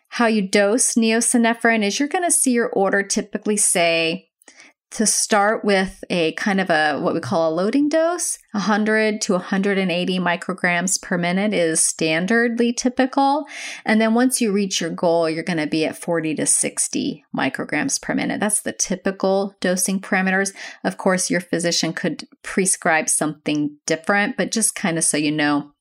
How 0.09 0.27
you 0.27 0.47
dose 0.47 0.95
neosynephrine 0.95 1.83
is 1.83 1.99
you're 1.99 2.07
going 2.07 2.23
to 2.23 2.31
see 2.31 2.51
your 2.51 2.69
order 2.69 3.03
typically 3.03 3.57
say 3.57 4.29
to 4.91 5.05
start 5.05 5.65
with 5.65 6.03
a 6.09 6.31
kind 6.33 6.61
of 6.61 6.69
a 6.69 6.99
what 6.99 7.13
we 7.13 7.19
call 7.19 7.49
a 7.49 7.53
loading 7.53 7.89
dose 7.89 8.37
100 8.53 9.19
to 9.21 9.33
180 9.33 10.19
micrograms 10.19 11.01
per 11.01 11.17
minute 11.17 11.53
is 11.53 11.79
standardly 11.79 12.75
typical. 12.75 13.45
And 13.83 13.99
then 13.99 14.13
once 14.13 14.39
you 14.39 14.51
reach 14.51 14.79
your 14.79 14.91
goal 14.91 15.29
you're 15.29 15.43
going 15.43 15.57
to 15.57 15.67
be 15.67 15.85
at 15.85 15.97
40 15.97 16.35
to 16.35 16.45
60 16.45 17.25
micrograms 17.35 18.01
per 18.01 18.13
minute. 18.13 18.39
That's 18.39 18.61
the 18.61 18.73
typical 18.73 19.55
dosing 19.59 19.99
parameters. 19.99 20.53
Of 20.83 20.97
course 20.97 21.29
your 21.29 21.41
physician 21.41 21.91
could 21.91 22.27
prescribe 22.43 23.09
something 23.09 23.77
different 23.85 24.37
but 24.37 24.51
just 24.51 24.75
kind 24.75 24.97
of 24.97 25.03
so 25.03 25.17
you 25.17 25.31
know 25.31 25.71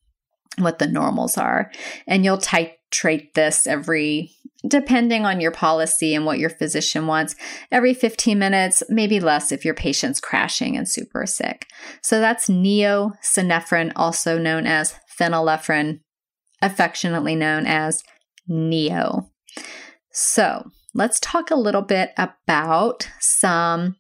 what 0.58 0.78
the 0.78 0.86
normals 0.86 1.36
are. 1.36 1.70
And 2.06 2.24
you'll 2.24 2.38
titrate 2.38 3.34
this 3.34 3.66
every 3.66 4.32
depending 4.66 5.26
on 5.26 5.40
your 5.40 5.50
policy 5.50 6.14
and 6.14 6.24
what 6.24 6.38
your 6.38 6.50
physician 6.50 7.06
wants, 7.06 7.34
every 7.70 7.94
15 7.94 8.38
minutes, 8.38 8.82
maybe 8.88 9.20
less 9.20 9.52
if 9.52 9.64
your 9.64 9.74
patient's 9.74 10.20
crashing 10.20 10.76
and 10.76 10.88
super 10.88 11.26
sick. 11.26 11.66
So 12.02 12.20
that's 12.20 12.48
neosynephrine, 12.48 13.92
also 13.96 14.38
known 14.38 14.66
as 14.66 14.94
phenylephrine, 15.18 16.00
affectionately 16.62 17.34
known 17.34 17.66
as 17.66 18.02
Neo. 18.48 19.30
So 20.12 20.70
let's 20.94 21.20
talk 21.20 21.50
a 21.50 21.56
little 21.56 21.82
bit 21.82 22.12
about 22.16 23.08
some 23.20 23.96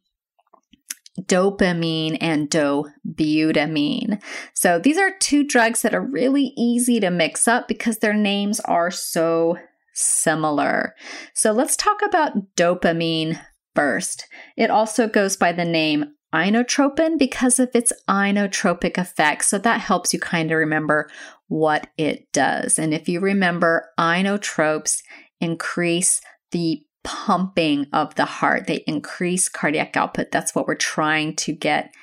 dopamine 1.20 2.18
and 2.20 2.50
dobutamine. 2.50 4.20
So 4.52 4.78
these 4.78 4.98
are 4.98 5.12
two 5.20 5.44
drugs 5.44 5.82
that 5.82 5.94
are 5.94 6.04
really 6.04 6.52
easy 6.56 6.98
to 7.00 7.10
mix 7.10 7.46
up 7.46 7.68
because 7.68 7.98
their 7.98 8.14
names 8.14 8.58
are 8.60 8.90
so 8.90 9.56
similar. 9.94 10.94
So 11.34 11.52
let's 11.52 11.76
talk 11.76 12.00
about 12.02 12.54
dopamine 12.56 13.40
first. 13.74 14.26
It 14.56 14.70
also 14.70 15.08
goes 15.08 15.36
by 15.36 15.52
the 15.52 15.64
name 15.64 16.14
inotropin 16.34 17.18
because 17.18 17.60
of 17.60 17.70
its 17.74 17.92
inotropic 18.08 18.98
effect. 18.98 19.44
So 19.44 19.58
that 19.58 19.80
helps 19.80 20.12
you 20.12 20.18
kind 20.18 20.50
of 20.50 20.58
remember 20.58 21.08
what 21.46 21.86
it 21.96 22.30
does. 22.32 22.78
And 22.78 22.92
if 22.92 23.08
you 23.08 23.20
remember, 23.20 23.90
inotropes 23.98 24.98
increase 25.40 26.20
the 26.50 26.82
pumping 27.04 27.86
of 27.92 28.14
the 28.14 28.24
heart, 28.24 28.66
they 28.66 28.82
increase 28.86 29.48
cardiac 29.48 29.96
output. 29.96 30.30
That's 30.32 30.54
what 30.54 30.66
we're 30.66 30.74
trying 30.74 31.36
to 31.36 31.52
get 31.52 31.94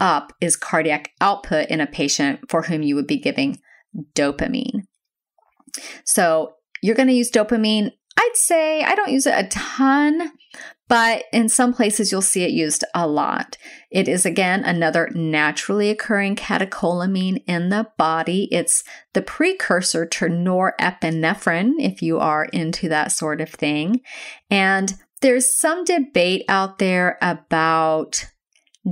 up 0.00 0.32
is 0.40 0.56
cardiac 0.56 1.10
output 1.20 1.68
in 1.68 1.80
a 1.80 1.86
patient 1.86 2.40
for 2.48 2.62
whom 2.62 2.82
you 2.82 2.94
would 2.94 3.06
be 3.06 3.18
giving 3.18 3.60
dopamine. 4.14 4.84
So 6.04 6.54
you're 6.82 6.96
going 6.96 7.08
to 7.08 7.14
use 7.14 7.30
dopamine. 7.30 7.92
I'd 8.18 8.30
say 8.34 8.82
I 8.82 8.94
don't 8.94 9.12
use 9.12 9.26
it 9.26 9.34
a 9.34 9.48
ton, 9.48 10.32
but 10.88 11.24
in 11.32 11.48
some 11.48 11.72
places 11.72 12.12
you'll 12.12 12.20
see 12.20 12.42
it 12.42 12.50
used 12.50 12.84
a 12.94 13.06
lot. 13.06 13.56
It 13.90 14.08
is 14.08 14.26
again 14.26 14.64
another 14.64 15.08
naturally 15.14 15.88
occurring 15.88 16.36
catecholamine 16.36 17.42
in 17.46 17.70
the 17.70 17.88
body. 17.96 18.48
It's 18.52 18.84
the 19.14 19.22
precursor 19.22 20.04
to 20.04 20.26
norepinephrine 20.26 21.72
if 21.78 22.02
you 22.02 22.18
are 22.18 22.44
into 22.46 22.90
that 22.90 23.12
sort 23.12 23.40
of 23.40 23.48
thing. 23.48 24.02
And 24.50 24.94
there's 25.22 25.56
some 25.56 25.84
debate 25.84 26.44
out 26.48 26.78
there 26.78 27.16
about 27.22 28.26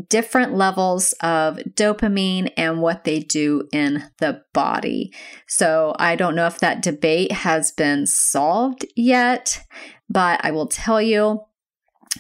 different 0.08 0.54
levels 0.54 1.12
of 1.20 1.56
dopamine 1.74 2.52
and 2.56 2.80
what 2.80 3.04
they 3.04 3.20
do 3.20 3.68
in 3.72 4.04
the 4.18 4.42
body. 4.52 5.12
So 5.48 5.94
I 5.98 6.16
don't 6.16 6.36
know 6.36 6.46
if 6.46 6.60
that 6.60 6.82
debate 6.82 7.32
has 7.32 7.72
been 7.72 8.06
solved 8.06 8.86
yet, 8.94 9.64
but 10.08 10.40
I 10.44 10.52
will 10.52 10.68
tell 10.68 11.02
you 11.02 11.40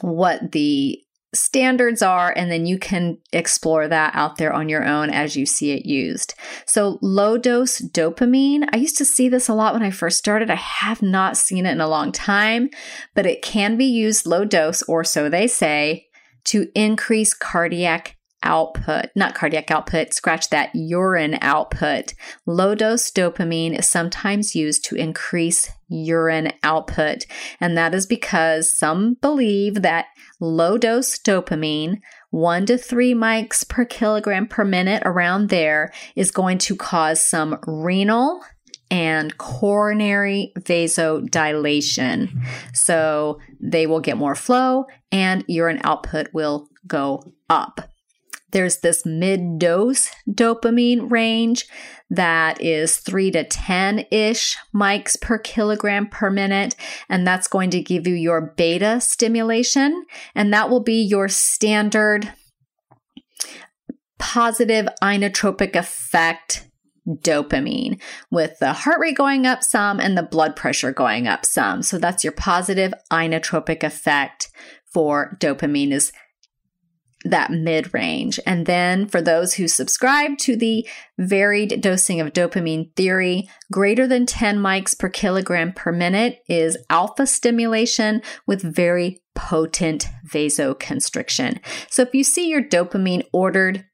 what 0.00 0.52
the 0.52 1.00
standards 1.32 2.02
are, 2.02 2.32
and 2.36 2.50
then 2.50 2.66
you 2.66 2.78
can 2.78 3.18
explore 3.32 3.86
that 3.86 4.14
out 4.16 4.36
there 4.36 4.52
on 4.52 4.68
your 4.68 4.84
own 4.84 5.10
as 5.10 5.36
you 5.36 5.46
see 5.46 5.70
it 5.70 5.86
used. 5.86 6.34
So, 6.66 6.98
low 7.02 7.38
dose 7.38 7.80
dopamine, 7.80 8.68
I 8.72 8.78
used 8.78 8.98
to 8.98 9.04
see 9.04 9.28
this 9.28 9.48
a 9.48 9.54
lot 9.54 9.74
when 9.74 9.82
I 9.82 9.90
first 9.90 10.18
started. 10.18 10.50
I 10.50 10.56
have 10.56 11.02
not 11.02 11.36
seen 11.36 11.66
it 11.66 11.72
in 11.72 11.80
a 11.80 11.88
long 11.88 12.10
time, 12.10 12.70
but 13.14 13.26
it 13.26 13.42
can 13.42 13.76
be 13.76 13.84
used 13.84 14.26
low 14.26 14.44
dose, 14.44 14.82
or 14.82 15.04
so 15.04 15.28
they 15.28 15.46
say, 15.46 16.08
to 16.44 16.68
increase 16.74 17.34
cardiac 17.34 18.16
output, 18.42 19.06
not 19.14 19.34
cardiac 19.34 19.70
output, 19.70 20.12
scratch 20.12 20.48
that 20.50 20.70
urine 20.74 21.38
output. 21.42 22.14
Low 22.46 22.74
dose 22.74 23.10
dopamine 23.10 23.78
is 23.78 23.88
sometimes 23.88 24.56
used 24.56 24.84
to 24.86 24.96
increase 24.96 25.70
urine 25.88 26.52
output. 26.62 27.26
And 27.60 27.76
that 27.76 27.94
is 27.94 28.06
because 28.06 28.72
some 28.72 29.14
believe 29.20 29.82
that 29.82 30.06
low 30.40 30.78
dose 30.78 31.18
dopamine, 31.18 32.00
one 32.30 32.64
to 32.66 32.78
three 32.78 33.14
mics 33.14 33.68
per 33.68 33.84
kilogram 33.84 34.46
per 34.46 34.64
minute 34.64 35.02
around 35.04 35.48
there, 35.48 35.92
is 36.16 36.30
going 36.30 36.58
to 36.58 36.76
cause 36.76 37.22
some 37.22 37.58
renal 37.66 38.40
and 38.90 39.38
coronary 39.38 40.52
vasodilation. 40.58 42.30
So 42.74 43.38
they 43.60 43.86
will 43.86 44.00
get 44.00 44.16
more 44.16 44.34
flow 44.34 44.86
and 45.12 45.44
urine 45.48 45.80
output 45.84 46.28
will 46.32 46.68
go 46.86 47.32
up. 47.48 47.90
There's 48.52 48.78
this 48.78 49.06
mid 49.06 49.58
dose 49.58 50.10
dopamine 50.28 51.10
range 51.10 51.66
that 52.10 52.60
is 52.60 52.96
3 52.96 53.30
to 53.32 53.44
10 53.44 54.06
ish 54.10 54.56
mics 54.74 55.20
per 55.20 55.38
kilogram 55.38 56.08
per 56.08 56.30
minute. 56.30 56.74
And 57.08 57.26
that's 57.26 57.46
going 57.46 57.70
to 57.70 57.80
give 57.80 58.06
you 58.06 58.14
your 58.14 58.52
beta 58.56 59.00
stimulation. 59.00 60.04
And 60.34 60.52
that 60.52 60.68
will 60.68 60.82
be 60.82 61.00
your 61.00 61.28
standard 61.28 62.32
positive 64.18 64.88
inotropic 65.02 65.76
effect 65.76 66.69
dopamine 67.08 68.00
with 68.30 68.58
the 68.58 68.72
heart 68.72 69.00
rate 69.00 69.16
going 69.16 69.46
up 69.46 69.62
some 69.62 70.00
and 70.00 70.16
the 70.16 70.22
blood 70.22 70.56
pressure 70.56 70.92
going 70.92 71.26
up 71.26 71.44
some. 71.44 71.82
So 71.82 71.98
that's 71.98 72.24
your 72.24 72.32
positive 72.32 72.92
inotropic 73.10 73.82
effect 73.82 74.50
for 74.92 75.36
dopamine 75.40 75.92
is 75.92 76.12
that 77.24 77.50
mid 77.50 77.92
range. 77.92 78.40
And 78.46 78.66
then 78.66 79.06
for 79.06 79.20
those 79.20 79.54
who 79.54 79.68
subscribe 79.68 80.38
to 80.38 80.56
the 80.56 80.88
varied 81.18 81.80
dosing 81.82 82.20
of 82.20 82.32
dopamine 82.32 82.94
theory, 82.96 83.48
greater 83.70 84.06
than 84.06 84.24
10 84.24 84.58
mics 84.58 84.98
per 84.98 85.08
kilogram 85.08 85.72
per 85.72 85.92
minute 85.92 86.38
is 86.48 86.78
alpha 86.88 87.26
stimulation 87.26 88.22
with 88.46 88.62
very 88.62 89.20
potent 89.34 90.06
vasoconstriction. 90.26 91.60
So 91.90 92.02
if 92.02 92.14
you 92.14 92.24
see 92.24 92.48
your 92.48 92.62
dopamine 92.62 93.24
ordered 93.32 93.84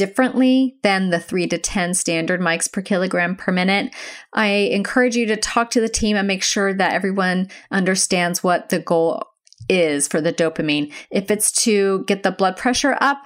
differently 0.00 0.76
than 0.82 1.10
the 1.10 1.20
3 1.20 1.46
to 1.48 1.58
10 1.58 1.92
standard 1.92 2.40
mics 2.40 2.72
per 2.72 2.80
kilogram 2.80 3.36
per 3.36 3.52
minute. 3.52 3.94
I 4.32 4.46
encourage 4.46 5.14
you 5.14 5.26
to 5.26 5.36
talk 5.36 5.68
to 5.72 5.80
the 5.82 5.90
team 5.90 6.16
and 6.16 6.26
make 6.26 6.42
sure 6.42 6.72
that 6.72 6.94
everyone 6.94 7.50
understands 7.70 8.42
what 8.42 8.70
the 8.70 8.78
goal 8.78 9.22
is 9.68 10.08
for 10.08 10.22
the 10.22 10.32
dopamine. 10.32 10.90
If 11.10 11.30
it's 11.30 11.52
to 11.64 12.02
get 12.06 12.22
the 12.22 12.30
blood 12.30 12.56
pressure 12.56 12.96
up 12.98 13.18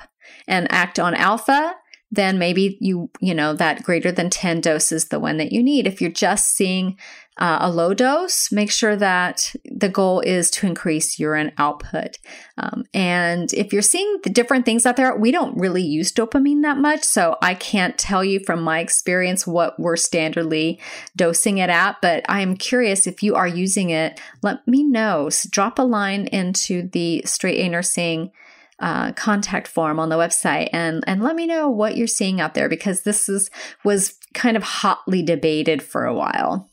and 0.49 0.67
act 0.73 0.99
on 0.99 1.15
alpha, 1.15 1.77
then 2.11 2.41
maybe 2.41 2.77
you, 2.81 3.09
you 3.21 3.35
know, 3.35 3.55
that 3.55 3.85
greater 3.85 4.11
than 4.11 4.29
10 4.29 4.61
dose 4.61 4.91
is 4.91 5.11
the 5.11 5.21
one 5.21 5.37
that 5.37 5.53
you 5.53 5.63
need. 5.63 5.87
If 5.87 6.01
you're 6.01 6.11
just 6.11 6.57
seeing 6.57 6.99
uh, 7.37 7.59
a 7.63 7.71
low 7.71 7.95
dose, 7.95 8.53
make 8.53 8.71
sure 8.71 8.95
that 8.95 9.55
the 9.65 9.89
goal 9.89 10.21
is 10.21 10.51
to 10.53 10.67
increase 10.67 11.19
urine 11.19 11.53
output. 11.59 12.19
Um, 12.59 12.85
and 12.95 13.53
if 13.53 13.73
you're 13.73 13.83
seeing 13.83 14.19
the 14.23 14.31
different 14.31 14.65
things 14.65 14.87
out 14.87 14.97
there, 14.97 15.17
we 15.17 15.33
don't 15.33 15.59
really 15.59 15.83
use 15.83 16.13
dopamine 16.13 16.63
that 16.63 16.79
much. 16.79 17.03
So 17.03 17.37
I 17.43 17.55
can't 17.55 17.99
tell 17.99 18.25
you 18.25 18.41
from 18.41 18.63
my 18.63 18.79
experience 18.79 19.47
what 19.47 19.79
we're 19.81 19.97
standardly 19.97 20.79
dosing 21.17 21.59
it 21.59 21.71
at, 21.71 21.97
but 22.01 22.25
I 22.29 22.41
am 22.41 22.57
curious 22.57 23.07
if 23.07 23.23
you 23.23 23.35
are 23.35 23.49
using 23.49 23.91
it, 23.91 24.21
let 24.43 24.67
me 24.69 24.85
know. 24.85 25.29
So 25.29 25.49
drop 25.51 25.79
a 25.79 25.83
line 25.83 26.29
into 26.29 26.89
the 26.89 27.23
Straight 27.27 27.59
A 27.59 27.69
Nursing 27.69 28.31
uh, 28.79 29.13
contact 29.13 29.69
form 29.69 30.01
on 30.01 30.09
the 30.09 30.17
website 30.17 30.69
and 30.73 31.05
and 31.07 31.23
let 31.23 31.37
me 31.37 31.47
know 31.47 31.69
what 31.69 31.97
you're 31.97 32.09
seeing 32.09 32.41
out 32.41 32.55
there 32.55 32.69
because 32.69 33.03
this 33.03 33.29
is 33.29 33.49
was 33.85 34.19
kind 34.35 34.57
of 34.57 34.65
hotly 34.65 35.23
debated 35.23 35.83
for 35.83 36.05
a 36.05 36.15
while. 36.15 36.69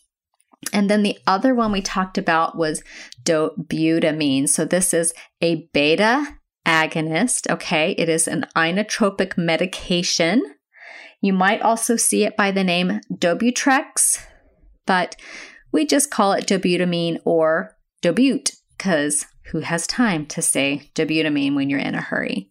And 0.74 0.90
then 0.90 1.04
the 1.04 1.18
other 1.26 1.56
one 1.56 1.72
we 1.72 1.82
talked 1.82 2.18
about 2.18 2.58
was 2.58 2.84
dobutamine. 3.24 4.48
So 4.48 4.66
this 4.66 4.94
is 4.94 5.14
a 5.42 5.68
beta 5.74 6.38
agonist. 6.66 7.50
Okay. 7.50 7.92
It 7.98 8.10
is 8.10 8.28
an 8.28 8.46
inotropic 8.56 9.38
medication. 9.38 10.44
You 11.22 11.34
might 11.34 11.62
also 11.62 11.96
see 11.96 12.24
it 12.24 12.36
by 12.36 12.52
the 12.52 12.64
name 12.64 13.00
Dobutrex, 13.12 14.26
but 14.86 15.16
we 15.72 15.86
just 15.86 16.10
call 16.12 16.34
it 16.34 16.48
dobutamine 16.48 17.20
or 17.26 17.78
Dobute 18.02 18.52
because 18.78 19.28
who 19.46 19.60
has 19.60 19.88
time 19.88 20.26
to 20.28 20.42
say 20.42 20.90
dobutamine 20.96 21.56
when 21.56 21.70
you're 21.70 21.80
in 21.80 21.96
a 21.96 22.02
hurry. 22.02 22.50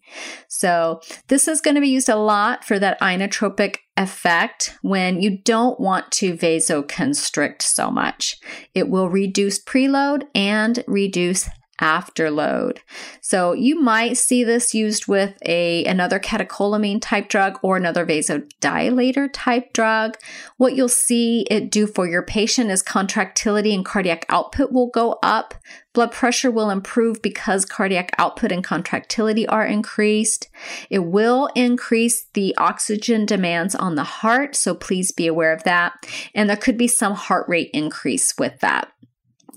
So, 0.49 1.01
this 1.29 1.49
is 1.49 1.61
going 1.61 1.77
to 1.77 1.81
be 1.81 1.89
used 1.89 2.09
a 2.09 2.17
lot 2.17 2.65
for 2.65 2.79
that 2.79 3.01
inotropic 3.01 3.77
effect 3.97 4.77
when 4.83 5.21
you 5.21 5.39
don't 5.39 5.79
want 5.79 6.11
to 6.13 6.35
vasoconstrict 6.35 7.63
so 7.63 7.91
much. 7.91 8.39
It 8.75 8.89
will 8.89 9.09
reduce 9.09 9.63
preload 9.63 10.25
and 10.35 10.83
reduce 10.87 11.49
afterload. 11.81 12.79
So 13.21 13.53
you 13.53 13.81
might 13.81 14.17
see 14.17 14.45
this 14.45 14.75
used 14.75 15.07
with 15.07 15.39
a 15.45 15.85
another 15.87 16.21
catecholamine 16.21 17.01
type 17.01 17.29
drug 17.29 17.59
or 17.63 17.77
another 17.77 18.07
vasodilator 18.07 19.29
type 19.33 19.73
drug. 19.73 20.17
What 20.57 20.77
you'll 20.77 20.89
see 20.89 21.47
it 21.51 21.71
do 21.71 21.87
for 21.87 22.07
your 22.07 22.23
patient 22.23 22.71
is 22.71 22.83
contractility 22.83 23.75
and 23.75 23.85
cardiac 23.85 24.27
output 24.29 24.73
will 24.73 24.89
go 24.89 25.19
up. 25.23 25.55
Blood 25.93 26.13
pressure 26.13 26.53
will 26.53 26.71
improve 26.71 27.21
because 27.21 27.65
cardiac 27.65 28.13
output 28.17 28.53
and 28.53 28.63
contractility 28.63 29.47
are 29.49 29.67
increased. 29.67 30.49
It 30.89 31.01
will 31.01 31.49
increase 31.57 32.27
the 32.35 32.55
oxygen 32.59 33.27
demands 33.27 33.75
on 33.75 33.97
the 33.97 34.05
heart, 34.05 34.55
so 34.55 34.75
please 34.75 35.11
be 35.11 35.27
aware 35.27 35.53
of 35.53 35.65
that. 35.65 35.95
And 36.33 36.49
there 36.49 36.57
could 36.57 36.79
be 36.79 36.87
some 36.87 37.15
heart 37.15 37.49
rate 37.49 37.71
increase 37.73 38.39
with 38.39 38.61
that. 38.61 38.93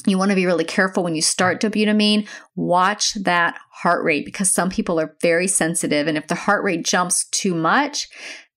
You 0.05 0.17
want 0.17 0.31
to 0.31 0.35
be 0.35 0.45
really 0.45 0.65
careful 0.65 1.03
when 1.03 1.15
you 1.15 1.21
start 1.21 1.61
dobutamine. 1.61 2.27
Watch 2.55 3.13
that 3.15 3.57
heart 3.71 4.03
rate 4.03 4.25
because 4.25 4.51
some 4.51 4.69
people 4.69 4.99
are 4.99 5.15
very 5.21 5.47
sensitive. 5.47 6.07
And 6.07 6.17
if 6.17 6.27
the 6.27 6.35
heart 6.35 6.63
rate 6.63 6.83
jumps 6.85 7.25
too 7.29 7.55
much, 7.55 8.09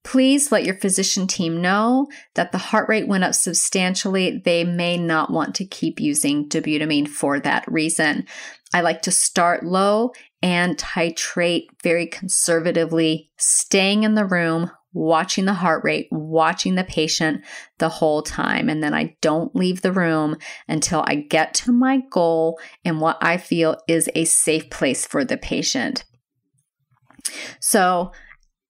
please 0.02 0.52
let 0.52 0.64
your 0.64 0.76
physician 0.76 1.26
team 1.26 1.60
know 1.60 2.06
that 2.34 2.52
the 2.52 2.58
heart 2.58 2.88
rate 2.88 3.08
went 3.08 3.24
up 3.24 3.34
substantially. 3.34 4.40
They 4.44 4.64
may 4.64 4.96
not 4.96 5.32
want 5.32 5.54
to 5.56 5.64
keep 5.64 6.00
using 6.00 6.48
dobutamine 6.48 7.08
for 7.08 7.40
that 7.40 7.64
reason. 7.66 8.26
I 8.72 8.82
like 8.82 9.02
to 9.02 9.10
start 9.10 9.64
low 9.64 10.12
and 10.42 10.76
titrate 10.76 11.66
very 11.82 12.06
conservatively, 12.06 13.30
staying 13.36 14.04
in 14.04 14.14
the 14.14 14.26
room, 14.26 14.70
watching 14.92 15.44
the 15.44 15.54
heart 15.54 15.84
rate, 15.84 16.08
watching 16.10 16.74
the 16.74 16.84
patient 16.84 17.42
the 17.78 17.88
whole 17.88 18.22
time. 18.22 18.68
And 18.68 18.82
then 18.82 18.94
I 18.94 19.16
don't 19.20 19.54
leave 19.54 19.82
the 19.82 19.92
room 19.92 20.36
until 20.68 21.04
I 21.06 21.16
get 21.16 21.54
to 21.54 21.72
my 21.72 22.00
goal 22.10 22.58
and 22.84 23.00
what 23.00 23.18
I 23.20 23.36
feel 23.36 23.76
is 23.86 24.08
a 24.14 24.24
safe 24.24 24.70
place 24.70 25.06
for 25.06 25.24
the 25.24 25.36
patient. 25.36 26.04
So, 27.60 28.12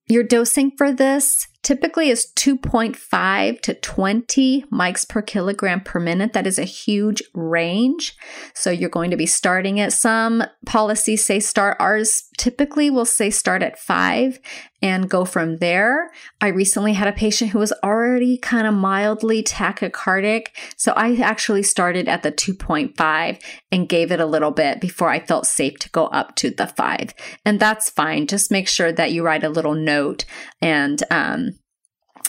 your 0.09 0.23
dosing 0.23 0.71
for 0.77 0.93
this 0.93 1.47
typically 1.67 2.09
is 2.09 2.31
2.5 2.37 3.59
to 3.59 3.73
20 3.73 4.63
mics 4.71 5.05
per 5.05 5.21
kilogram 5.21 5.81
per 5.81 5.99
minute. 5.99 6.31
That 6.31 6.47
is 6.47 6.57
a 6.57 6.63
huge 6.63 7.21
range. 7.33 8.15
So 8.53 8.71
you're 8.71 8.89
going 8.89 9.11
to 9.11 9.17
be 9.17 9.25
starting 9.25 9.81
at 9.81 9.91
some 9.91 10.45
policies 10.65 11.25
say 11.25 11.41
start. 11.41 11.75
Ours 11.77 12.29
typically 12.37 12.89
will 12.89 13.03
say 13.03 13.29
start 13.29 13.63
at 13.63 13.77
five 13.77 14.39
and 14.81 15.09
go 15.09 15.25
from 15.25 15.57
there. 15.57 16.11
I 16.39 16.47
recently 16.49 16.93
had 16.93 17.07
a 17.07 17.13
patient 17.13 17.51
who 17.51 17.59
was 17.59 17.73
already 17.83 18.37
kind 18.37 18.67
of 18.67 18.73
mildly 18.73 19.43
tachycardic. 19.43 20.47
So 20.75 20.93
I 20.93 21.15
actually 21.17 21.63
started 21.63 22.07
at 22.07 22.23
the 22.23 22.31
2.5 22.31 23.41
and 23.71 23.89
gave 23.89 24.11
it 24.11 24.19
a 24.19 24.25
little 24.25 24.51
bit 24.51 24.79
before 24.79 25.09
I 25.09 25.19
felt 25.19 25.47
safe 25.47 25.79
to 25.79 25.89
go 25.89 26.07
up 26.07 26.35
to 26.37 26.51
the 26.51 26.67
five. 26.67 27.13
And 27.43 27.59
that's 27.59 27.89
fine. 27.89 28.27
Just 28.27 28.51
make 28.51 28.67
sure 28.67 28.91
that 28.91 29.11
you 29.11 29.23
write 29.23 29.43
a 29.43 29.49
little 29.49 29.75
note 29.75 30.25
and, 30.61 31.03
um, 31.09 31.56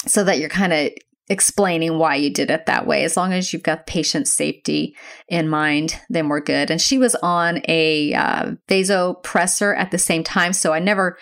so 0.08 0.24
that 0.24 0.38
you're 0.38 0.48
kind 0.48 0.72
of 0.72 0.90
explaining 1.28 1.98
why 1.98 2.14
you 2.14 2.30
did 2.30 2.50
it 2.50 2.66
that 2.66 2.86
way. 2.86 3.04
As 3.04 3.16
long 3.16 3.32
as 3.32 3.52
you've 3.52 3.62
got 3.62 3.86
patient 3.86 4.26
safety 4.26 4.96
in 5.28 5.48
mind, 5.48 6.00
then 6.08 6.28
we're 6.28 6.40
good. 6.40 6.70
And 6.70 6.80
she 6.80 6.98
was 6.98 7.14
on 7.16 7.60
a 7.68 8.14
uh, 8.14 8.52
vasopressor 8.66 9.76
at 9.76 9.90
the 9.90 9.98
same 9.98 10.24
time. 10.24 10.52
So 10.54 10.72
I 10.72 10.78
never, 10.78 11.18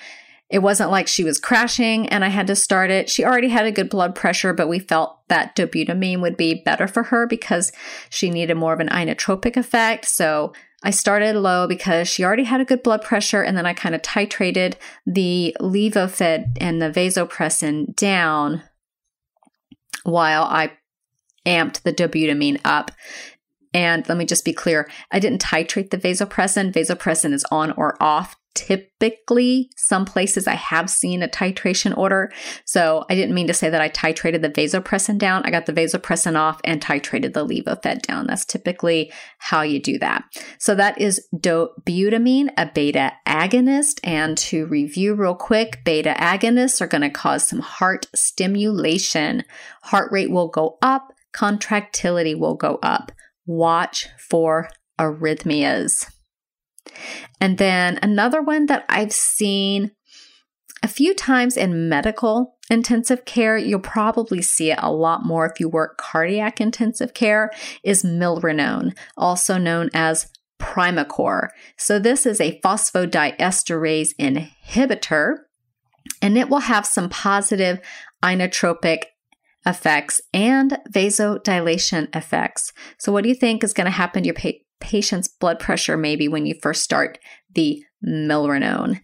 it 0.48 0.60
wasn't 0.60 0.92
like 0.92 1.08
she 1.08 1.24
was 1.24 1.40
crashing 1.40 2.08
and 2.08 2.24
I 2.24 2.28
had 2.28 2.46
to 2.46 2.54
start 2.54 2.90
it. 2.90 3.10
She 3.10 3.24
already 3.24 3.48
had 3.48 3.66
a 3.66 3.72
good 3.72 3.90
blood 3.90 4.14
pressure, 4.14 4.52
but 4.52 4.68
we 4.68 4.78
felt 4.78 5.26
that 5.28 5.56
dobutamine 5.56 6.20
would 6.20 6.36
be 6.36 6.62
better 6.64 6.86
for 6.86 7.02
her 7.04 7.26
because 7.26 7.72
she 8.08 8.30
needed 8.30 8.54
more 8.54 8.72
of 8.72 8.80
an 8.80 8.88
inotropic 8.88 9.56
effect. 9.56 10.04
So 10.04 10.52
I 10.84 10.90
started 10.90 11.34
low 11.34 11.66
because 11.66 12.06
she 12.06 12.22
already 12.22 12.44
had 12.44 12.60
a 12.60 12.64
good 12.64 12.84
blood 12.84 13.02
pressure, 13.02 13.42
and 13.42 13.56
then 13.56 13.66
I 13.66 13.72
kind 13.72 13.94
of 13.94 14.02
titrated 14.02 14.74
the 15.04 15.56
levophed 15.58 16.58
and 16.60 16.80
the 16.80 16.90
vasopressin 16.90 17.96
down 17.96 18.62
while 20.06 20.44
I 20.44 20.72
amped 21.46 21.82
the 21.82 21.92
dobutamine 21.92 22.60
up. 22.64 22.90
And 23.74 24.08
let 24.08 24.16
me 24.16 24.24
just 24.24 24.44
be 24.44 24.52
clear 24.52 24.88
I 25.10 25.18
didn't 25.18 25.42
titrate 25.42 25.90
the 25.90 25.98
vasopressin. 25.98 26.72
Vasopressin 26.72 27.32
is 27.32 27.44
on 27.50 27.72
or 27.72 28.00
off 28.02 28.36
typically 28.56 29.70
some 29.76 30.04
places 30.04 30.48
I 30.48 30.54
have 30.54 30.90
seen 30.90 31.22
a 31.22 31.28
titration 31.28 31.96
order. 31.96 32.32
So 32.64 33.04
I 33.10 33.14
didn't 33.14 33.34
mean 33.34 33.46
to 33.46 33.54
say 33.54 33.68
that 33.68 33.80
I 33.80 33.88
titrated 33.90 34.42
the 34.42 34.50
vasopressin 34.50 35.18
down. 35.18 35.42
I 35.44 35.50
got 35.50 35.66
the 35.66 35.72
vasopressin 35.72 36.36
off 36.36 36.60
and 36.64 36.80
titrated 36.80 37.34
the 37.34 37.46
levophed 37.46 38.02
down. 38.02 38.26
That's 38.26 38.44
typically 38.44 39.12
how 39.38 39.62
you 39.62 39.80
do 39.80 39.98
that. 39.98 40.24
So 40.58 40.74
that 40.74 41.00
is 41.00 41.24
dobutamine, 41.36 42.48
a 42.56 42.70
beta 42.74 43.12
agonist. 43.26 44.00
And 44.02 44.38
to 44.38 44.66
review 44.66 45.14
real 45.14 45.34
quick, 45.34 45.82
beta 45.84 46.14
agonists 46.18 46.80
are 46.80 46.88
going 46.88 47.02
to 47.02 47.10
cause 47.10 47.46
some 47.46 47.60
heart 47.60 48.06
stimulation. 48.14 49.44
Heart 49.82 50.10
rate 50.10 50.30
will 50.30 50.48
go 50.48 50.78
up, 50.80 51.12
contractility 51.32 52.34
will 52.34 52.56
go 52.56 52.78
up. 52.82 53.12
Watch 53.44 54.08
for 54.18 54.70
arrhythmias. 54.98 56.10
And 57.40 57.58
then 57.58 57.98
another 58.02 58.42
one 58.42 58.66
that 58.66 58.84
I've 58.88 59.12
seen 59.12 59.92
a 60.82 60.88
few 60.88 61.14
times 61.14 61.56
in 61.56 61.88
medical 61.88 62.56
intensive 62.70 63.24
care, 63.24 63.56
you'll 63.56 63.80
probably 63.80 64.42
see 64.42 64.70
it 64.70 64.78
a 64.82 64.92
lot 64.92 65.24
more 65.24 65.46
if 65.46 65.60
you 65.60 65.68
work 65.68 65.98
cardiac 65.98 66.60
intensive 66.60 67.14
care, 67.14 67.50
is 67.82 68.02
milrinone, 68.02 68.96
also 69.16 69.58
known 69.58 69.90
as 69.94 70.30
Primacor. 70.60 71.48
So, 71.76 71.98
this 71.98 72.24
is 72.26 72.40
a 72.40 72.60
phosphodiesterase 72.60 74.14
inhibitor, 74.18 75.36
and 76.22 76.38
it 76.38 76.48
will 76.48 76.60
have 76.60 76.86
some 76.86 77.08
positive 77.08 77.80
inotropic 78.22 79.04
effects 79.66 80.20
and 80.32 80.78
vasodilation 80.90 82.14
effects. 82.16 82.72
So, 82.98 83.12
what 83.12 83.22
do 83.22 83.28
you 83.28 83.34
think 83.34 83.62
is 83.62 83.74
going 83.74 83.84
to 83.84 83.90
happen 83.90 84.22
to 84.22 84.28
your 84.28 84.34
pa- 84.34 84.58
patient's 84.80 85.28
blood 85.28 85.58
pressure 85.58 85.96
maybe 85.96 86.28
when 86.28 86.46
you 86.46 86.54
first 86.62 86.82
start 86.82 87.18
the 87.54 87.82
milrinone? 88.06 89.00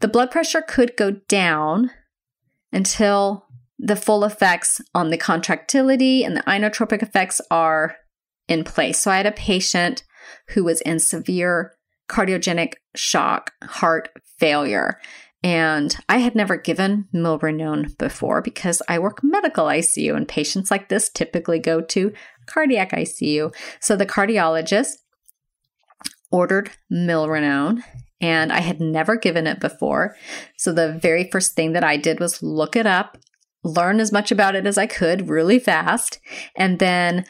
The 0.00 0.08
blood 0.08 0.30
pressure 0.30 0.62
could 0.62 0.96
go 0.96 1.12
down 1.28 1.90
until 2.72 3.46
the 3.78 3.96
full 3.96 4.24
effects 4.24 4.80
on 4.94 5.10
the 5.10 5.18
contractility 5.18 6.24
and 6.24 6.36
the 6.36 6.42
inotropic 6.42 7.02
effects 7.02 7.40
are 7.50 7.96
in 8.48 8.64
place. 8.64 8.98
So, 9.00 9.10
I 9.10 9.18
had 9.18 9.26
a 9.26 9.32
patient 9.32 10.04
who 10.48 10.64
was 10.64 10.80
in 10.82 10.98
severe 10.98 11.72
cardiogenic 12.08 12.74
shock, 12.94 13.52
heart 13.62 14.10
failure. 14.38 15.00
And 15.42 15.96
I 16.08 16.18
had 16.18 16.34
never 16.34 16.56
given 16.56 17.08
milrinone 17.14 17.96
before 17.98 18.42
because 18.42 18.82
I 18.88 18.98
work 18.98 19.20
medical 19.22 19.66
ICU 19.66 20.16
and 20.16 20.26
patients 20.26 20.70
like 20.70 20.88
this 20.88 21.08
typically 21.08 21.58
go 21.58 21.80
to 21.80 22.12
cardiac 22.46 22.92
ICU. 22.92 23.54
So 23.80 23.96
the 23.96 24.06
cardiologist 24.06 24.94
ordered 26.30 26.70
milrinone 26.92 27.82
and 28.20 28.52
I 28.52 28.60
had 28.60 28.80
never 28.80 29.16
given 29.16 29.46
it 29.46 29.60
before. 29.60 30.16
So 30.56 30.72
the 30.72 30.92
very 30.92 31.28
first 31.30 31.54
thing 31.54 31.72
that 31.72 31.84
I 31.84 31.96
did 31.96 32.18
was 32.18 32.42
look 32.42 32.74
it 32.74 32.86
up, 32.86 33.18
learn 33.62 34.00
as 34.00 34.12
much 34.12 34.32
about 34.32 34.54
it 34.54 34.66
as 34.66 34.78
I 34.78 34.86
could 34.86 35.28
really 35.28 35.58
fast. 35.58 36.18
And 36.56 36.78
then 36.78 37.24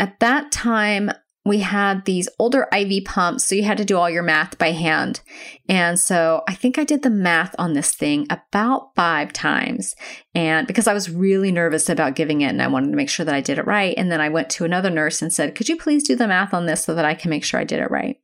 at 0.00 0.18
that 0.20 0.50
time, 0.50 1.10
we 1.44 1.58
had 1.60 2.06
these 2.06 2.28
older 2.38 2.66
IV 2.74 3.04
pumps, 3.04 3.44
so 3.44 3.54
you 3.54 3.64
had 3.64 3.76
to 3.76 3.84
do 3.84 3.98
all 3.98 4.08
your 4.08 4.22
math 4.22 4.56
by 4.56 4.72
hand. 4.72 5.20
And 5.68 6.00
so 6.00 6.42
I 6.48 6.54
think 6.54 6.78
I 6.78 6.84
did 6.84 7.02
the 7.02 7.10
math 7.10 7.54
on 7.58 7.74
this 7.74 7.94
thing 7.94 8.26
about 8.30 8.94
five 8.96 9.30
times. 9.32 9.94
And 10.34 10.66
because 10.66 10.86
I 10.86 10.94
was 10.94 11.10
really 11.10 11.52
nervous 11.52 11.90
about 11.90 12.14
giving 12.14 12.40
it 12.40 12.48
and 12.48 12.62
I 12.62 12.68
wanted 12.68 12.90
to 12.90 12.96
make 12.96 13.10
sure 13.10 13.26
that 13.26 13.34
I 13.34 13.42
did 13.42 13.58
it 13.58 13.66
right. 13.66 13.94
And 13.98 14.10
then 14.10 14.22
I 14.22 14.30
went 14.30 14.48
to 14.50 14.64
another 14.64 14.88
nurse 14.88 15.20
and 15.20 15.32
said, 15.32 15.54
Could 15.54 15.68
you 15.68 15.76
please 15.76 16.02
do 16.02 16.16
the 16.16 16.26
math 16.26 16.54
on 16.54 16.64
this 16.64 16.84
so 16.84 16.94
that 16.94 17.04
I 17.04 17.14
can 17.14 17.28
make 17.28 17.44
sure 17.44 17.60
I 17.60 17.64
did 17.64 17.80
it 17.80 17.90
right? 17.90 18.16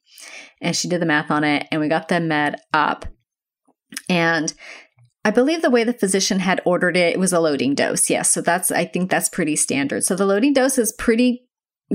And 0.62 0.75
she 0.75 0.89
did 0.89 1.03
the 1.03 1.07
math 1.07 1.31
on 1.31 1.45
it 1.45 1.66
and 1.71 1.81
we 1.81 1.89
got 1.89 2.09
the 2.09 2.21
med 2.21 2.57
up. 2.73 3.05
And 4.09 4.53
I 5.27 5.31
believe 5.31 5.61
the 5.61 5.71
way 5.71 5.85
the 5.85 5.93
physician 5.93 6.39
had 6.39 6.62
ordered 6.64 6.97
it, 6.97 7.14
it 7.14 7.18
was 7.18 7.35
a 7.35 7.41
loading 7.41 7.75
dose. 7.75 8.09
Yes. 8.09 8.31
So 8.31 8.41
that's, 8.41 8.71
I 8.71 8.87
think 8.87 9.11
that's 9.11 9.29
pretty 9.29 9.57
standard. 9.57 10.05
So 10.05 10.16
the 10.16 10.25
loading 10.25 10.55
dose 10.55 10.79
is 10.79 10.93
pretty 10.93 11.47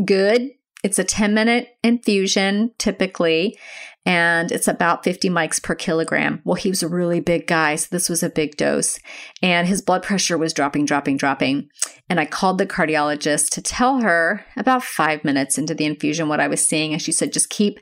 good 0.03 0.51
it's 0.86 0.99
a 0.99 1.03
10 1.03 1.33
minute 1.33 1.79
infusion 1.83 2.69
typically, 2.77 3.57
and 4.05 4.51
it's 4.51 4.67
about 4.67 5.03
50 5.03 5.31
mics 5.31 5.61
per 5.61 5.73
kilogram. 5.73 6.43
Well, 6.45 6.53
he 6.53 6.69
was 6.69 6.83
a 6.83 6.88
really 6.88 7.19
big 7.19 7.47
guy, 7.47 7.75
so 7.75 7.88
this 7.89 8.07
was 8.07 8.21
a 8.21 8.29
big 8.29 8.55
dose. 8.55 8.99
And 9.41 9.67
his 9.67 9.81
blood 9.81 10.03
pressure 10.03 10.38
was 10.38 10.53
dropping, 10.53 10.86
dropping, 10.86 11.17
dropping. 11.17 11.69
And 12.07 12.19
I 12.19 12.25
called 12.25 12.59
the 12.59 12.67
cardiologist 12.67 13.49
to 13.53 13.63
tell 13.63 14.01
her 14.01 14.45
about 14.55 14.83
five 14.83 15.25
minutes 15.25 15.57
into 15.57 15.73
the 15.73 15.86
infusion 15.86 16.29
what 16.29 16.39
I 16.39 16.47
was 16.47 16.63
seeing. 16.63 16.93
And 16.93 17.01
she 17.01 17.11
said, 17.11 17.33
just 17.33 17.49
keep 17.49 17.79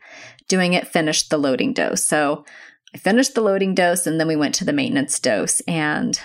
doing 0.48 0.72
it, 0.72 0.88
finish 0.88 1.28
the 1.28 1.38
loading 1.38 1.74
dose. 1.74 2.06
So 2.06 2.46
I 2.96 3.00
finished 3.00 3.36
the 3.36 3.42
loading 3.42 3.76
dose 3.76 4.08
and 4.08 4.18
then 4.18 4.30
we 4.30 4.38
went 4.38 4.56
to 4.56 4.66
the 4.66 4.72
maintenance 4.72 5.20
dose. 5.20 5.60
And 5.62 6.18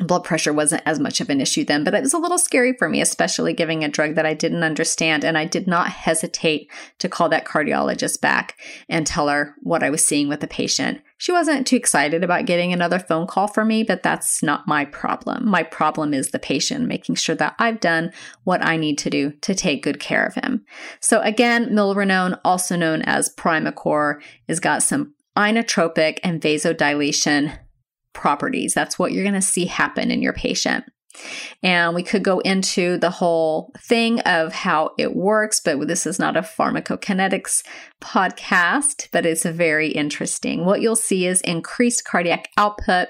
blood 0.00 0.24
pressure 0.24 0.52
wasn't 0.54 0.82
as 0.86 0.98
much 0.98 1.20
of 1.20 1.28
an 1.28 1.40
issue 1.40 1.64
then, 1.64 1.84
but 1.84 1.94
it 1.94 2.00
was 2.00 2.14
a 2.14 2.18
little 2.18 2.38
scary 2.38 2.72
for 2.78 2.88
me, 2.88 3.02
especially 3.02 3.52
giving 3.52 3.84
a 3.84 3.88
drug 3.88 4.14
that 4.14 4.24
I 4.24 4.32
didn't 4.32 4.62
understand. 4.62 5.22
And 5.22 5.36
I 5.36 5.44
did 5.44 5.66
not 5.66 5.90
hesitate 5.90 6.70
to 6.98 7.10
call 7.10 7.28
that 7.28 7.44
cardiologist 7.44 8.20
back 8.20 8.58
and 8.88 9.06
tell 9.06 9.28
her 9.28 9.54
what 9.60 9.82
I 9.82 9.90
was 9.90 10.04
seeing 10.04 10.28
with 10.28 10.40
the 10.40 10.46
patient. 10.46 11.02
She 11.18 11.30
wasn't 11.30 11.66
too 11.66 11.76
excited 11.76 12.24
about 12.24 12.46
getting 12.46 12.72
another 12.72 12.98
phone 12.98 13.26
call 13.26 13.48
from 13.48 13.68
me, 13.68 13.82
but 13.82 14.02
that's 14.02 14.42
not 14.42 14.66
my 14.66 14.86
problem. 14.86 15.46
My 15.46 15.62
problem 15.62 16.14
is 16.14 16.30
the 16.30 16.38
patient, 16.38 16.88
making 16.88 17.16
sure 17.16 17.36
that 17.36 17.54
I've 17.58 17.78
done 17.78 18.12
what 18.44 18.64
I 18.64 18.78
need 18.78 18.96
to 18.98 19.10
do 19.10 19.32
to 19.42 19.54
take 19.54 19.84
good 19.84 20.00
care 20.00 20.24
of 20.24 20.34
him. 20.34 20.64
So 21.00 21.20
again, 21.20 21.68
milrinone, 21.68 22.40
also 22.44 22.76
known 22.76 23.02
as 23.02 23.32
Primacor, 23.36 24.22
has 24.48 24.58
got 24.58 24.82
some 24.82 25.14
inotropic 25.36 26.18
and 26.24 26.40
vasodilation 26.40 27.58
properties. 28.12 28.74
That's 28.74 28.98
what 28.98 29.12
you're 29.12 29.24
going 29.24 29.34
to 29.34 29.42
see 29.42 29.66
happen 29.66 30.10
in 30.10 30.22
your 30.22 30.32
patient. 30.32 30.84
And 31.62 31.94
we 31.94 32.02
could 32.02 32.22
go 32.22 32.38
into 32.40 32.96
the 32.96 33.10
whole 33.10 33.72
thing 33.78 34.20
of 34.20 34.52
how 34.52 34.92
it 34.98 35.14
works, 35.14 35.60
but 35.60 35.86
this 35.86 36.06
is 36.06 36.18
not 36.18 36.36
a 36.36 36.42
pharmacokinetics 36.42 37.62
podcast, 38.00 39.08
but 39.12 39.26
it's 39.26 39.44
very 39.44 39.88
interesting. 39.88 40.64
What 40.64 40.80
you'll 40.80 40.96
see 40.96 41.26
is 41.26 41.40
increased 41.42 42.04
cardiac 42.04 42.48
output 42.56 43.08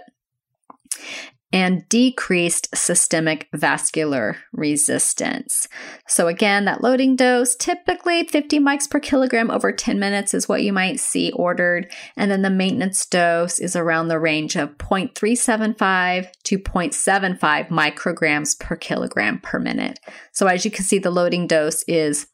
and 1.52 1.86
decreased 1.88 2.68
systemic 2.74 3.48
vascular 3.52 4.36
resistance. 4.52 5.68
So, 6.08 6.26
again, 6.28 6.64
that 6.64 6.82
loading 6.82 7.14
dose, 7.16 7.54
typically 7.54 8.24
50 8.24 8.58
mics 8.60 8.88
per 8.88 9.00
kilogram 9.00 9.50
over 9.50 9.70
10 9.70 9.98
minutes, 9.98 10.32
is 10.32 10.48
what 10.48 10.62
you 10.62 10.72
might 10.72 10.98
see 10.98 11.30
ordered. 11.32 11.90
And 12.16 12.30
then 12.30 12.42
the 12.42 12.50
maintenance 12.50 13.04
dose 13.04 13.58
is 13.58 13.76
around 13.76 14.08
the 14.08 14.18
range 14.18 14.56
of 14.56 14.78
0.375 14.78 16.28
to 16.44 16.58
0.75 16.58 17.68
micrograms 17.68 18.58
per 18.58 18.76
kilogram 18.76 19.40
per 19.40 19.58
minute. 19.58 20.00
So, 20.32 20.46
as 20.46 20.64
you 20.64 20.70
can 20.70 20.84
see, 20.84 20.98
the 20.98 21.10
loading 21.10 21.46
dose 21.46 21.82
is 21.84 22.26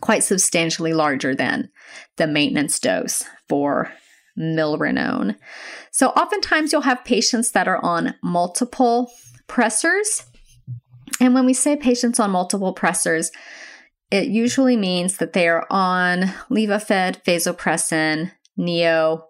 quite 0.00 0.24
substantially 0.24 0.92
larger 0.92 1.34
than 1.34 1.70
the 2.16 2.26
maintenance 2.26 2.78
dose 2.78 3.24
for 3.48 3.92
milrinone. 4.38 5.36
So, 5.90 6.08
oftentimes 6.10 6.72
you'll 6.72 6.82
have 6.82 7.04
patients 7.04 7.52
that 7.52 7.68
are 7.68 7.82
on 7.84 8.14
multiple 8.22 9.12
pressors. 9.48 10.24
And 11.20 11.34
when 11.34 11.46
we 11.46 11.54
say 11.54 11.76
patients 11.76 12.18
on 12.18 12.30
multiple 12.30 12.74
pressors, 12.74 13.30
it 14.10 14.28
usually 14.28 14.76
means 14.76 15.18
that 15.18 15.32
they 15.32 15.48
are 15.48 15.66
on 15.70 16.22
Levophed, 16.50 17.24
vasopressin, 17.24 18.32
neo, 18.56 19.26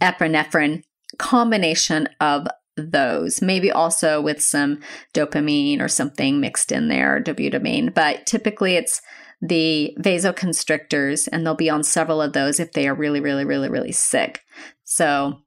epinephrine, 0.00 0.82
combination 1.18 2.08
of 2.20 2.46
those, 2.76 3.42
maybe 3.42 3.70
also 3.70 4.20
with 4.20 4.42
some 4.42 4.80
dopamine 5.12 5.80
or 5.80 5.88
something 5.88 6.40
mixed 6.40 6.72
in 6.72 6.88
there, 6.88 7.20
dobutamine, 7.20 7.92
but 7.92 8.24
typically 8.26 8.76
it's 8.76 9.02
the 9.42 9.94
vasoconstrictors, 9.98 11.28
and 11.30 11.44
they'll 11.44 11.54
be 11.54 11.68
on 11.68 11.82
several 11.82 12.22
of 12.22 12.32
those 12.32 12.60
if 12.60 12.72
they 12.72 12.86
are 12.86 12.94
really, 12.94 13.20
really, 13.20 13.44
really, 13.44 13.68
really 13.68 13.92
sick. 13.92 14.40
So 14.84 15.40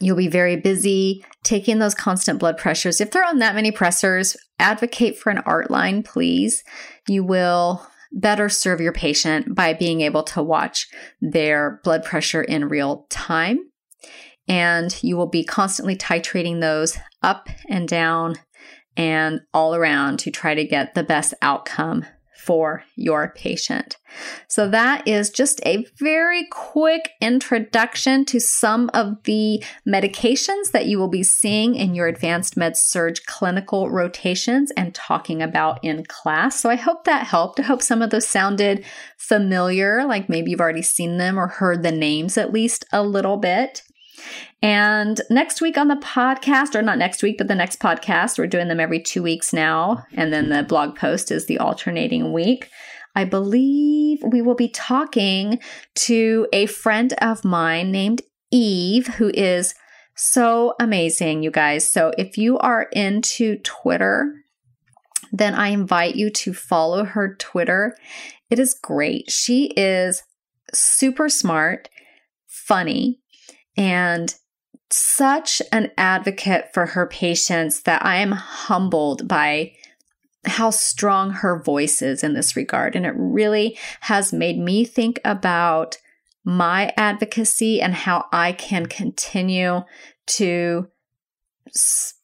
you'll 0.00 0.16
be 0.16 0.28
very 0.28 0.54
busy 0.54 1.24
taking 1.42 1.80
those 1.80 1.94
constant 1.94 2.38
blood 2.38 2.56
pressures. 2.56 3.00
If 3.00 3.10
they're 3.10 3.26
on 3.26 3.40
that 3.40 3.56
many 3.56 3.72
pressors, 3.72 4.36
advocate 4.60 5.18
for 5.18 5.30
an 5.30 5.38
art 5.38 5.70
line, 5.70 6.04
please. 6.04 6.62
You 7.08 7.24
will 7.24 7.84
better 8.12 8.48
serve 8.48 8.80
your 8.80 8.92
patient 8.92 9.56
by 9.56 9.74
being 9.74 10.00
able 10.02 10.22
to 10.22 10.42
watch 10.42 10.88
their 11.20 11.80
blood 11.82 12.04
pressure 12.04 12.42
in 12.42 12.68
real 12.68 13.06
time. 13.10 13.58
And 14.46 14.96
you 15.02 15.16
will 15.16 15.28
be 15.28 15.44
constantly 15.44 15.96
titrating 15.96 16.60
those 16.60 16.96
up 17.22 17.48
and 17.68 17.88
down 17.88 18.36
and 18.96 19.40
all 19.52 19.74
around 19.74 20.20
to 20.20 20.30
try 20.30 20.54
to 20.54 20.64
get 20.64 20.94
the 20.94 21.04
best 21.04 21.34
outcome 21.42 22.04
for 22.40 22.82
your 22.96 23.32
patient. 23.36 23.98
So, 24.48 24.68
that 24.70 25.06
is 25.06 25.30
just 25.30 25.60
a 25.64 25.86
very 25.98 26.46
quick 26.50 27.10
introduction 27.20 28.24
to 28.26 28.40
some 28.40 28.90
of 28.94 29.22
the 29.24 29.62
medications 29.86 30.72
that 30.72 30.86
you 30.86 30.98
will 30.98 31.08
be 31.08 31.22
seeing 31.22 31.74
in 31.74 31.94
your 31.94 32.06
advanced 32.08 32.56
med 32.56 32.76
surg 32.76 33.16
clinical 33.26 33.90
rotations 33.90 34.72
and 34.72 34.94
talking 34.94 35.42
about 35.42 35.78
in 35.84 36.04
class. 36.06 36.58
So, 36.58 36.70
I 36.70 36.76
hope 36.76 37.04
that 37.04 37.26
helped. 37.26 37.60
I 37.60 37.64
hope 37.64 37.82
some 37.82 38.02
of 38.02 38.10
those 38.10 38.26
sounded 38.26 38.84
familiar, 39.16 40.04
like 40.04 40.28
maybe 40.28 40.50
you've 40.50 40.60
already 40.60 40.82
seen 40.82 41.18
them 41.18 41.38
or 41.38 41.46
heard 41.46 41.82
the 41.82 41.92
names 41.92 42.38
at 42.38 42.52
least 42.52 42.86
a 42.92 43.02
little 43.02 43.36
bit. 43.36 43.82
And 44.62 45.20
next 45.30 45.60
week 45.60 45.78
on 45.78 45.88
the 45.88 45.96
podcast, 45.96 46.74
or 46.74 46.82
not 46.82 46.98
next 46.98 47.22
week, 47.22 47.38
but 47.38 47.48
the 47.48 47.54
next 47.54 47.80
podcast, 47.80 48.38
we're 48.38 48.46
doing 48.46 48.68
them 48.68 48.80
every 48.80 49.00
two 49.00 49.22
weeks 49.22 49.52
now. 49.52 50.04
And 50.14 50.32
then 50.32 50.48
the 50.48 50.62
blog 50.62 50.96
post 50.96 51.30
is 51.30 51.46
the 51.46 51.58
alternating 51.58 52.32
week. 52.32 52.68
I 53.14 53.24
believe 53.24 54.22
we 54.22 54.42
will 54.42 54.54
be 54.54 54.68
talking 54.68 55.58
to 55.96 56.46
a 56.52 56.66
friend 56.66 57.12
of 57.20 57.44
mine 57.44 57.90
named 57.90 58.22
Eve, 58.50 59.06
who 59.06 59.30
is 59.34 59.74
so 60.14 60.74
amazing, 60.78 61.42
you 61.42 61.50
guys. 61.50 61.88
So 61.88 62.12
if 62.18 62.36
you 62.36 62.58
are 62.58 62.82
into 62.92 63.56
Twitter, 63.58 64.34
then 65.32 65.54
I 65.54 65.68
invite 65.68 66.16
you 66.16 66.30
to 66.30 66.52
follow 66.52 67.04
her 67.04 67.34
Twitter. 67.36 67.96
It 68.50 68.58
is 68.58 68.74
great. 68.74 69.30
She 69.30 69.66
is 69.76 70.22
super 70.72 71.28
smart, 71.28 71.88
funny, 72.46 73.20
and 73.76 74.34
such 74.90 75.62
an 75.72 75.90
advocate 75.96 76.72
for 76.74 76.86
her 76.86 77.06
patients 77.06 77.82
that 77.82 78.04
I 78.04 78.16
am 78.16 78.32
humbled 78.32 79.28
by 79.28 79.72
how 80.44 80.70
strong 80.70 81.30
her 81.30 81.62
voice 81.62 82.02
is 82.02 82.24
in 82.24 82.34
this 82.34 82.56
regard. 82.56 82.96
And 82.96 83.06
it 83.06 83.14
really 83.16 83.78
has 84.00 84.32
made 84.32 84.58
me 84.58 84.84
think 84.84 85.20
about 85.24 85.98
my 86.44 86.92
advocacy 86.96 87.80
and 87.80 87.94
how 87.94 88.26
I 88.32 88.52
can 88.52 88.86
continue 88.86 89.82
to 90.26 90.88
s- 91.68 92.14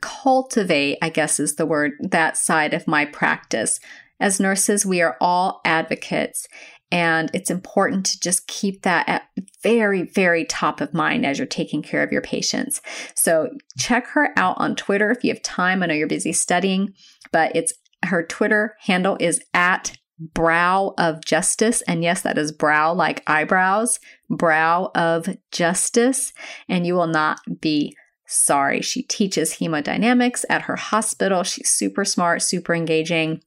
cultivate, 0.00 0.98
I 1.00 1.08
guess 1.08 1.40
is 1.40 1.56
the 1.56 1.66
word, 1.66 1.92
that 2.00 2.36
side 2.36 2.74
of 2.74 2.86
my 2.86 3.06
practice. 3.06 3.80
As 4.20 4.38
nurses, 4.38 4.84
we 4.84 5.00
are 5.00 5.16
all 5.20 5.60
advocates. 5.64 6.46
And 6.92 7.30
it's 7.32 7.50
important 7.50 8.04
to 8.06 8.20
just 8.20 8.46
keep 8.46 8.82
that 8.82 9.08
at 9.08 9.22
very, 9.62 10.02
very 10.02 10.44
top 10.44 10.82
of 10.82 10.92
mind 10.92 11.24
as 11.24 11.38
you're 11.38 11.46
taking 11.46 11.82
care 11.82 12.02
of 12.02 12.12
your 12.12 12.20
patients. 12.20 12.82
So 13.14 13.48
check 13.78 14.06
her 14.08 14.28
out 14.36 14.56
on 14.58 14.76
Twitter 14.76 15.10
if 15.10 15.24
you 15.24 15.32
have 15.32 15.42
time. 15.42 15.82
I 15.82 15.86
know 15.86 15.94
you're 15.94 16.06
busy 16.06 16.34
studying, 16.34 16.92
but 17.32 17.56
it's 17.56 17.72
her 18.04 18.24
Twitter 18.24 18.76
handle 18.80 19.16
is 19.18 19.40
at 19.54 19.96
brow 20.18 20.92
of 20.98 21.24
justice. 21.24 21.82
And 21.82 22.02
yes, 22.02 22.22
that 22.22 22.36
is 22.36 22.52
brow 22.52 22.92
like 22.92 23.22
eyebrows, 23.26 23.98
brow 24.28 24.90
of 24.94 25.34
justice. 25.50 26.34
And 26.68 26.86
you 26.86 26.94
will 26.94 27.06
not 27.06 27.40
be 27.60 27.96
sorry. 28.26 28.82
She 28.82 29.02
teaches 29.02 29.54
hemodynamics 29.54 30.44
at 30.50 30.62
her 30.62 30.76
hospital. 30.76 31.42
She's 31.42 31.70
super 31.70 32.04
smart, 32.04 32.42
super 32.42 32.74
engaging. 32.74 33.40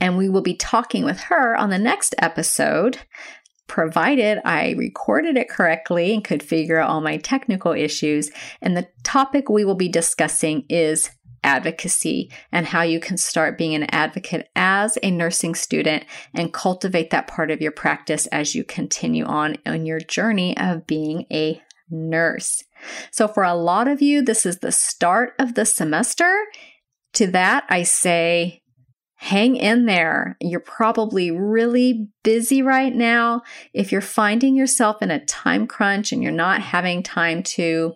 And 0.00 0.16
we 0.16 0.28
will 0.28 0.42
be 0.42 0.54
talking 0.54 1.04
with 1.04 1.20
her 1.22 1.56
on 1.56 1.70
the 1.70 1.78
next 1.78 2.14
episode, 2.18 2.98
provided 3.66 4.40
I 4.44 4.72
recorded 4.72 5.36
it 5.36 5.48
correctly 5.48 6.14
and 6.14 6.24
could 6.24 6.42
figure 6.42 6.78
out 6.78 6.90
all 6.90 7.00
my 7.00 7.18
technical 7.18 7.72
issues. 7.72 8.30
And 8.60 8.76
the 8.76 8.88
topic 9.04 9.48
we 9.48 9.64
will 9.64 9.74
be 9.74 9.88
discussing 9.88 10.64
is 10.68 11.10
advocacy 11.44 12.30
and 12.50 12.66
how 12.66 12.82
you 12.82 12.98
can 12.98 13.16
start 13.16 13.58
being 13.58 13.74
an 13.74 13.86
advocate 13.94 14.48
as 14.56 14.98
a 15.02 15.10
nursing 15.10 15.54
student 15.54 16.04
and 16.34 16.52
cultivate 16.52 17.10
that 17.10 17.28
part 17.28 17.50
of 17.50 17.60
your 17.60 17.70
practice 17.70 18.26
as 18.28 18.54
you 18.54 18.64
continue 18.64 19.24
on 19.24 19.56
on 19.64 19.86
your 19.86 20.00
journey 20.00 20.56
of 20.56 20.86
being 20.86 21.26
a 21.32 21.62
nurse. 21.90 22.64
So 23.10 23.28
for 23.28 23.44
a 23.44 23.54
lot 23.54 23.88
of 23.88 24.02
you, 24.02 24.22
this 24.22 24.46
is 24.46 24.58
the 24.58 24.72
start 24.72 25.34
of 25.38 25.54
the 25.54 25.64
semester. 25.64 26.44
To 27.14 27.26
that, 27.28 27.64
I 27.68 27.84
say, 27.84 28.62
hang 29.20 29.56
in 29.56 29.84
there. 29.86 30.36
You're 30.40 30.60
probably 30.60 31.32
really 31.32 32.08
busy 32.22 32.62
right 32.62 32.94
now. 32.94 33.42
If 33.74 33.90
you're 33.90 34.00
finding 34.00 34.54
yourself 34.54 35.02
in 35.02 35.10
a 35.10 35.24
time 35.24 35.66
crunch 35.66 36.12
and 36.12 36.22
you're 36.22 36.30
not 36.30 36.62
having 36.62 37.02
time 37.02 37.42
to 37.42 37.94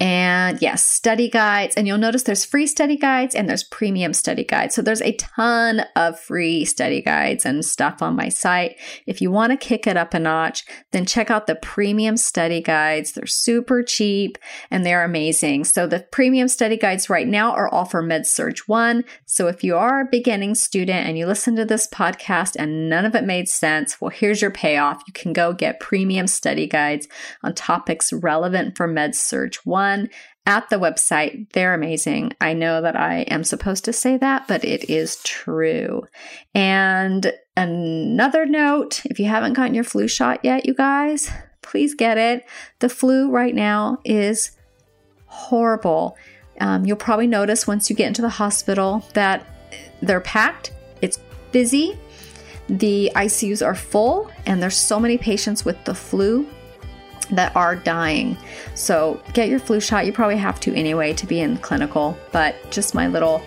and 0.00 0.62
yes, 0.62 0.82
study 0.82 1.28
guides. 1.28 1.76
And 1.76 1.86
you'll 1.86 1.98
notice 1.98 2.22
there's 2.22 2.44
free 2.44 2.66
study 2.66 2.96
guides 2.96 3.34
and 3.34 3.46
there's 3.46 3.62
premium 3.62 4.14
study 4.14 4.44
guides. 4.44 4.74
So 4.74 4.80
there's 4.80 5.02
a 5.02 5.12
ton 5.12 5.84
of 5.94 6.18
free 6.18 6.64
study 6.64 7.02
guides 7.02 7.44
and 7.44 7.62
stuff 7.62 8.00
on 8.00 8.16
my 8.16 8.30
site. 8.30 8.78
If 9.06 9.20
you 9.20 9.30
want 9.30 9.52
to 9.52 9.58
kick 9.58 9.86
it 9.86 9.98
up 9.98 10.14
a 10.14 10.18
notch, 10.18 10.64
then 10.92 11.04
check 11.04 11.30
out 11.30 11.46
the 11.46 11.54
premium 11.54 12.16
study 12.16 12.62
guides. 12.62 13.12
They're 13.12 13.26
super 13.26 13.82
cheap 13.82 14.38
and 14.70 14.86
they're 14.86 15.04
amazing. 15.04 15.64
So 15.64 15.86
the 15.86 16.06
premium 16.10 16.48
study 16.48 16.78
guides 16.78 17.10
right 17.10 17.28
now 17.28 17.52
are 17.52 17.68
all 17.68 17.84
for 17.84 18.02
MedSurg 18.02 18.60
1. 18.60 19.04
So 19.26 19.48
if 19.48 19.62
you 19.62 19.76
are 19.76 20.00
a 20.00 20.08
beginning 20.10 20.54
student 20.54 21.06
and 21.06 21.18
you 21.18 21.26
listen 21.26 21.56
to 21.56 21.66
this 21.66 21.86
podcast 21.86 22.56
and 22.58 22.88
none 22.88 23.04
of 23.04 23.14
it 23.14 23.24
made 23.24 23.50
sense, 23.50 24.00
well, 24.00 24.10
here's 24.10 24.40
your 24.40 24.50
payoff. 24.50 25.02
You 25.06 25.12
can 25.12 25.34
go 25.34 25.52
get 25.52 25.78
premium 25.78 26.26
study 26.26 26.66
guides 26.66 27.06
on 27.42 27.54
topics 27.54 28.14
relevant 28.14 28.78
for 28.78 28.88
MedSurg 28.88 29.56
1 29.64 29.89
at 30.46 30.68
the 30.70 30.76
website. 30.76 31.50
They're 31.52 31.74
amazing. 31.74 32.32
I 32.40 32.54
know 32.54 32.80
that 32.82 32.96
I 32.96 33.20
am 33.22 33.44
supposed 33.44 33.84
to 33.84 33.92
say 33.92 34.16
that, 34.16 34.48
but 34.48 34.64
it 34.64 34.90
is 34.90 35.22
true. 35.22 36.06
And 36.54 37.32
another 37.56 38.46
note 38.46 39.02
if 39.04 39.18
you 39.18 39.26
haven't 39.26 39.52
gotten 39.52 39.74
your 39.74 39.84
flu 39.84 40.08
shot 40.08 40.40
yet, 40.42 40.66
you 40.66 40.74
guys, 40.74 41.30
please 41.62 41.94
get 41.94 42.18
it. 42.18 42.46
The 42.80 42.88
flu 42.88 43.30
right 43.30 43.54
now 43.54 43.98
is 44.04 44.56
horrible. 45.26 46.16
Um, 46.60 46.84
you'll 46.84 46.96
probably 46.96 47.26
notice 47.26 47.66
once 47.66 47.88
you 47.88 47.96
get 47.96 48.08
into 48.08 48.22
the 48.22 48.28
hospital 48.28 49.04
that 49.14 49.46
they're 50.02 50.20
packed, 50.20 50.72
it's 51.00 51.18
busy, 51.52 51.98
the 52.68 53.10
ICUs 53.14 53.64
are 53.64 53.74
full, 53.74 54.30
and 54.46 54.62
there's 54.62 54.76
so 54.76 55.00
many 55.00 55.18
patients 55.18 55.64
with 55.64 55.82
the 55.84 55.94
flu 55.94 56.46
that 57.32 57.54
are 57.56 57.76
dying. 57.76 58.36
So 58.74 59.20
get 59.32 59.48
your 59.48 59.58
flu 59.58 59.80
shot. 59.80 60.06
You 60.06 60.12
probably 60.12 60.36
have 60.36 60.60
to 60.60 60.74
anyway 60.74 61.12
to 61.14 61.26
be 61.26 61.40
in 61.40 61.58
clinical, 61.58 62.16
but 62.32 62.56
just 62.70 62.94
my 62.94 63.08
little 63.08 63.42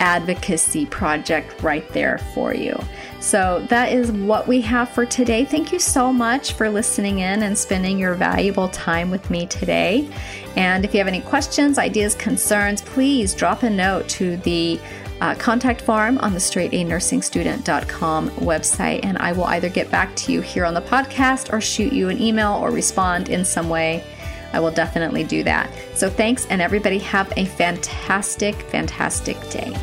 advocacy 0.00 0.86
project 0.86 1.62
right 1.62 1.88
there 1.90 2.18
for 2.34 2.54
you. 2.54 2.78
So 3.20 3.66
that 3.68 3.92
is 3.92 4.12
what 4.12 4.46
we 4.46 4.60
have 4.60 4.90
for 4.90 5.04
today. 5.04 5.44
Thank 5.44 5.72
you 5.72 5.80
so 5.80 6.12
much 6.12 6.52
for 6.52 6.70
listening 6.70 7.18
in 7.18 7.42
and 7.42 7.58
spending 7.58 7.98
your 7.98 8.14
valuable 8.14 8.68
time 8.68 9.10
with 9.10 9.28
me 9.28 9.46
today. 9.46 10.08
And 10.56 10.84
if 10.84 10.94
you 10.94 10.98
have 10.98 11.08
any 11.08 11.20
questions, 11.20 11.78
ideas, 11.78 12.14
concerns, 12.14 12.80
please 12.82 13.34
drop 13.34 13.64
a 13.64 13.70
note 13.70 14.08
to 14.10 14.36
the 14.38 14.80
uh, 15.20 15.34
contact 15.34 15.80
form 15.80 16.18
on 16.18 16.32
the 16.32 16.38
straightanursingstudent.com 16.38 18.30
website, 18.30 19.04
and 19.04 19.18
I 19.18 19.32
will 19.32 19.44
either 19.44 19.68
get 19.68 19.90
back 19.90 20.14
to 20.16 20.32
you 20.32 20.40
here 20.40 20.64
on 20.64 20.74
the 20.74 20.80
podcast 20.80 21.52
or 21.52 21.60
shoot 21.60 21.92
you 21.92 22.08
an 22.08 22.20
email 22.20 22.54
or 22.54 22.70
respond 22.70 23.28
in 23.28 23.44
some 23.44 23.68
way. 23.68 24.04
I 24.52 24.60
will 24.60 24.70
definitely 24.70 25.24
do 25.24 25.42
that. 25.44 25.70
So 25.94 26.08
thanks, 26.08 26.46
and 26.46 26.62
everybody 26.62 26.98
have 27.00 27.30
a 27.36 27.44
fantastic, 27.44 28.54
fantastic 28.62 29.36
day. 29.50 29.74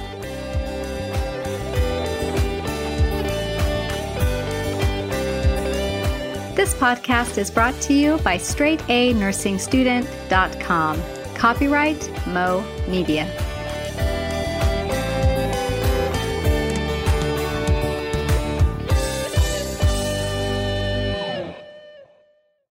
This 6.55 6.73
podcast 6.73 7.37
is 7.37 7.51
brought 7.51 7.79
to 7.81 7.93
you 7.93 8.17
by 8.19 8.37
straightanursingstudent.com. 8.37 11.03
Copyright 11.35 12.27
Mo 12.27 12.63
Media. 12.87 13.54